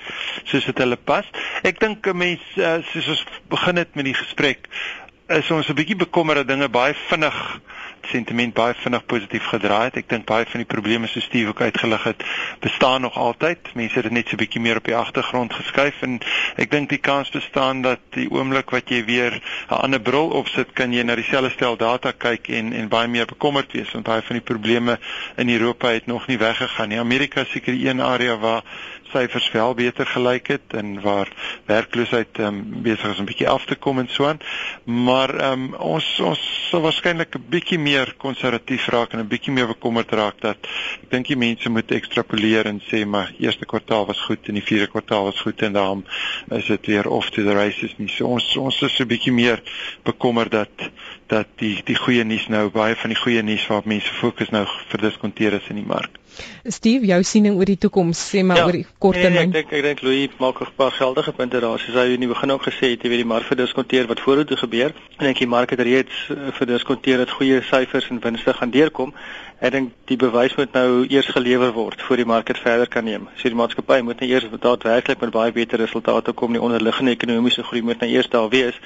soos 0.44 0.66
dit 0.66 0.78
hulle 0.82 0.98
pas. 0.98 1.26
Ek 1.62 1.78
dink 1.78 2.06
'n 2.06 2.18
mens 2.18 2.42
uh, 2.58 2.82
soos 2.90 3.08
ons 3.14 3.24
begin 3.48 3.76
het 3.76 3.94
met 3.94 4.10
die 4.10 4.18
gesprek, 4.18 4.66
is 5.28 5.50
ons 5.50 5.68
'n 5.68 5.74
bietjie 5.74 5.96
bekommerd 5.96 6.38
dat 6.38 6.48
dinge 6.48 6.68
baie 6.68 6.94
vinnig 6.94 7.60
sentiment 8.06 8.54
baie 8.54 8.74
vinnig 8.78 9.06
positief 9.06 9.44
gedraai 9.50 9.84
het. 9.88 9.96
Ek 9.96 10.08
dink 10.08 10.24
baie 10.28 10.46
van 10.46 10.62
die 10.62 10.68
probleme 10.68 11.08
so 11.10 11.20
Steve 11.20 11.48
ook 11.48 11.60
uitgelig 11.60 12.04
het, 12.04 12.22
bestaan 12.60 13.00
nog 13.00 13.16
altyd. 13.18 13.58
Mense 13.74 13.94
het 13.94 14.02
dit 14.02 14.12
net 14.12 14.28
so 14.28 14.34
'n 14.34 14.38
bietjie 14.38 14.60
meer 14.60 14.76
op 14.76 14.84
die 14.84 14.94
agtergrond 14.94 15.52
geskuif 15.54 16.02
en 16.02 16.20
ek 16.56 16.70
dink 16.70 16.88
die 16.88 16.98
kans 16.98 17.30
bestaan 17.30 17.82
dat 17.82 17.98
die 18.10 18.30
oomblik 18.30 18.70
wat 18.70 18.88
jy 18.88 19.04
weer 19.04 19.32
'n 19.70 19.74
ander 19.74 20.00
bril 20.00 20.28
opsit, 20.30 20.72
kan 20.72 20.92
jy 20.92 21.02
na 21.02 21.14
dieselfde 21.14 21.50
stel 21.50 21.76
data 21.76 22.12
kyk 22.12 22.48
en 22.48 22.72
en 22.72 22.88
baie 22.88 23.08
meer 23.08 23.26
bekommerd 23.26 23.72
wees 23.72 23.92
want 23.92 24.04
baie 24.04 24.22
van 24.22 24.36
die 24.36 24.44
probleme 24.54 24.98
in 25.36 25.48
Europa 25.50 25.88
het 25.88 26.06
nog 26.06 26.26
nie 26.26 26.38
weggegaan 26.38 26.88
nie. 26.88 26.98
Amerika 27.00 27.40
is 27.40 27.50
seker 27.50 27.72
die 27.72 27.88
een 27.88 28.00
area 28.00 28.36
waar 28.38 28.62
syfers 29.12 29.50
wel 29.52 29.74
beter 29.74 30.06
gelyk 30.06 30.46
het 30.46 30.74
en 30.74 31.00
waar 31.00 31.28
werkloosheid 31.66 32.38
um, 32.38 32.62
besig 32.82 33.12
is 33.12 33.18
om 33.18 33.28
bietjie 33.28 33.48
af 33.48 33.64
te 33.64 33.74
kom 33.74 33.98
en 33.98 34.08
so 34.08 34.26
aan. 34.26 34.40
Maar 34.84 35.34
um, 35.52 35.74
ons 35.74 36.08
ons 36.20 36.42
sal 36.70 36.82
waarskynlik 36.82 37.36
'n 37.36 37.44
bietjie 37.50 37.78
meer 37.78 38.14
konservatief 38.18 38.88
raak 38.88 39.12
en 39.12 39.20
'n 39.20 39.28
bietjie 39.28 39.52
meer 39.52 39.66
bekommerd 39.66 40.12
raak 40.12 40.40
dat 40.40 40.58
ek 41.02 41.10
dink 41.10 41.26
die 41.26 41.36
mense 41.36 41.68
moet 41.70 41.90
ekstrapoleer 41.90 42.66
en 42.66 42.80
sê 42.90 43.04
maar 43.06 43.32
eerste 43.38 43.66
kwartaal 43.66 44.06
was 44.06 44.20
goed 44.20 44.48
en 44.48 44.54
die 44.54 44.66
vierde 44.66 44.86
kwartaal 44.86 45.24
was 45.24 45.40
goed 45.40 45.62
en 45.62 45.72
daarom 45.72 46.04
is 46.50 46.66
dit 46.66 46.86
weer 46.86 47.08
off 47.08 47.30
to 47.30 47.42
the 47.42 47.54
races 47.54 47.94
nie. 47.98 48.08
So 48.08 48.26
ons 48.26 48.56
ons 48.56 48.82
is 48.82 49.00
'n 49.00 49.06
bietjie 49.06 49.32
meer 49.32 49.62
bekommerd 50.02 50.50
dat 50.50 50.90
dat 51.26 51.46
die 51.60 51.80
die 51.84 51.96
goeie 51.98 52.24
nuus 52.24 52.46
nou 52.52 52.68
baie 52.70 52.94
van 52.96 53.12
die 53.12 53.18
goeie 53.18 53.42
nuus 53.42 53.66
waarop 53.66 53.88
mense 53.90 54.12
fokus 54.20 54.52
nou 54.54 54.66
verdiskonteer 54.92 55.58
is 55.58 55.68
in 55.72 55.80
die 55.80 55.86
mark. 55.86 56.20
Steve, 56.68 57.06
jou 57.08 57.18
siening 57.24 57.56
oor 57.56 57.68
die 57.68 57.78
toekoms, 57.80 58.20
sê 58.30 58.42
maar 58.44 58.60
ja, 58.60 58.66
oor 58.68 58.76
die 58.76 58.84
kort 59.00 59.16
termyn. 59.16 59.48
Nee, 59.48 59.52
nee, 59.52 59.62
ek 59.64 59.70
dink 59.70 59.72
ek 59.78 59.84
dink 59.86 60.02
Louis 60.04 60.36
maak 60.42 60.60
'n 60.60 60.74
paar 60.76 60.92
geldige 60.92 61.32
punte 61.32 61.60
daar. 61.60 61.78
Soos 61.80 61.96
hy 61.96 62.12
in 62.14 62.20
die 62.20 62.28
begin 62.28 62.52
ook 62.52 62.66
gesê 62.68 62.92
het, 62.92 63.02
jy 63.02 63.08
weet 63.08 63.22
die 63.24 63.32
mark 63.32 63.46
verdiskonteer 63.48 64.06
wat 64.06 64.20
vooroor 64.20 64.58
gebeur. 64.64 64.92
Ek 65.16 65.24
dink 65.24 65.38
die 65.38 65.48
mark 65.48 65.70
het 65.70 65.80
reeds 65.80 66.28
eh, 66.30 66.52
verdiskonteer 66.52 67.18
dat 67.24 67.30
goeie 67.30 67.62
syfers 67.62 68.10
en 68.10 68.20
winste 68.20 68.52
gaan 68.52 68.70
deurkom. 68.70 69.14
Ek 69.60 69.72
dink 69.72 69.92
die 70.04 70.16
bewys 70.20 70.54
moet 70.56 70.72
nou 70.72 71.06
eers 71.08 71.26
gelewer 71.32 71.72
word 71.72 72.02
voor 72.02 72.16
die 72.16 72.28
mark 72.28 72.46
dit 72.46 72.58
verder 72.58 72.86
kan 72.86 73.04
neem. 73.04 73.28
So 73.36 73.48
die 73.48 73.56
maatskappy 73.56 74.02
moet 74.04 74.20
nou 74.20 74.28
eers 74.28 74.44
daadwerklik 74.60 75.20
met 75.20 75.30
baie 75.30 75.52
beter 75.52 75.78
resultate 75.78 76.32
kom. 76.32 76.52
Die 76.52 76.60
onderliggende 76.60 77.16
ekonomiese 77.16 77.62
groei 77.62 77.82
moet 77.82 78.00
nou 78.00 78.10
eers 78.10 78.28
daar 78.28 78.50
wees 78.52 78.76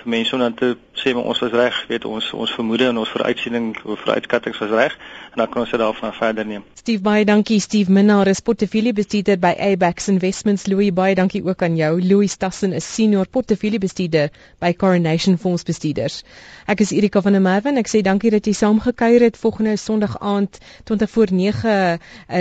vir 0.00 0.10
mense 0.14 0.34
om 0.34 0.40
dan 0.40 0.54
te 0.54 0.76
sê 1.06 1.14
maar 1.14 1.28
ons 1.30 1.38
was 1.38 1.52
reg, 1.54 1.76
weet 1.86 2.04
ons 2.04 2.32
ons 2.34 2.52
vermoede 2.58 2.88
en 2.90 2.98
ons 2.98 3.10
vooruitsiening 3.14 3.66
vooruitskattinge 3.84 4.58
was 4.58 4.72
reg 4.74 4.94
en 5.32 5.42
dan 5.42 5.50
kan 5.52 5.62
ons 5.62 5.70
dit 5.70 5.80
daarvan 5.80 6.14
verder 6.16 6.46
neem. 6.46 6.64
Steve 6.80 7.02
baie 7.04 7.24
dankie 7.28 7.60
Steve 7.62 7.92
Minnar 7.92 8.26
is 8.32 8.42
portefeuljebestuurder 8.42 9.38
by 9.38 9.52
Abax 9.68 10.08
Investments. 10.10 10.66
Louis 10.66 10.90
baie 10.96 11.14
dankie 11.14 11.44
ook 11.46 11.62
aan 11.62 11.76
jou. 11.78 11.92
Louis 12.02 12.36
Tassen 12.36 12.72
is 12.72 12.88
senior 12.94 13.28
portefeuljebestuurder 13.30 14.34
by 14.58 14.72
Coronation 14.74 15.38
Fonds 15.38 15.62
Bestuurders. 15.68 16.22
Ek 16.66 16.82
is 16.82 16.90
Erika 16.96 17.22
van 17.22 17.38
der 17.38 17.44
Merwe 17.44 17.70
en 17.70 17.82
ek 17.84 17.92
sê 17.92 18.02
dankie 18.02 18.34
dat 18.34 18.46
jy 18.48 18.56
saamgekuier 18.58 19.28
het 19.28 19.38
volgende 19.38 19.76
Sondag 19.78 20.18
aand 20.18 20.58
20 20.90 21.10
voor 21.10 21.32
9 21.32 21.78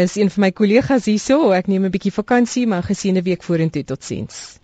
is 0.02 0.18
een 0.18 0.34
van 0.34 0.48
my 0.48 0.52
kollegas 0.52 1.06
hierso. 1.06 1.52
Ek 1.54 1.68
neem 1.68 1.86
'n 1.86 1.94
bietjie 1.94 2.14
vakansie, 2.14 2.66
maar 2.68 2.84
geseënde 2.84 3.22
week 3.22 3.44
vorentoe. 3.44 3.84
Totsiens. 3.84 4.58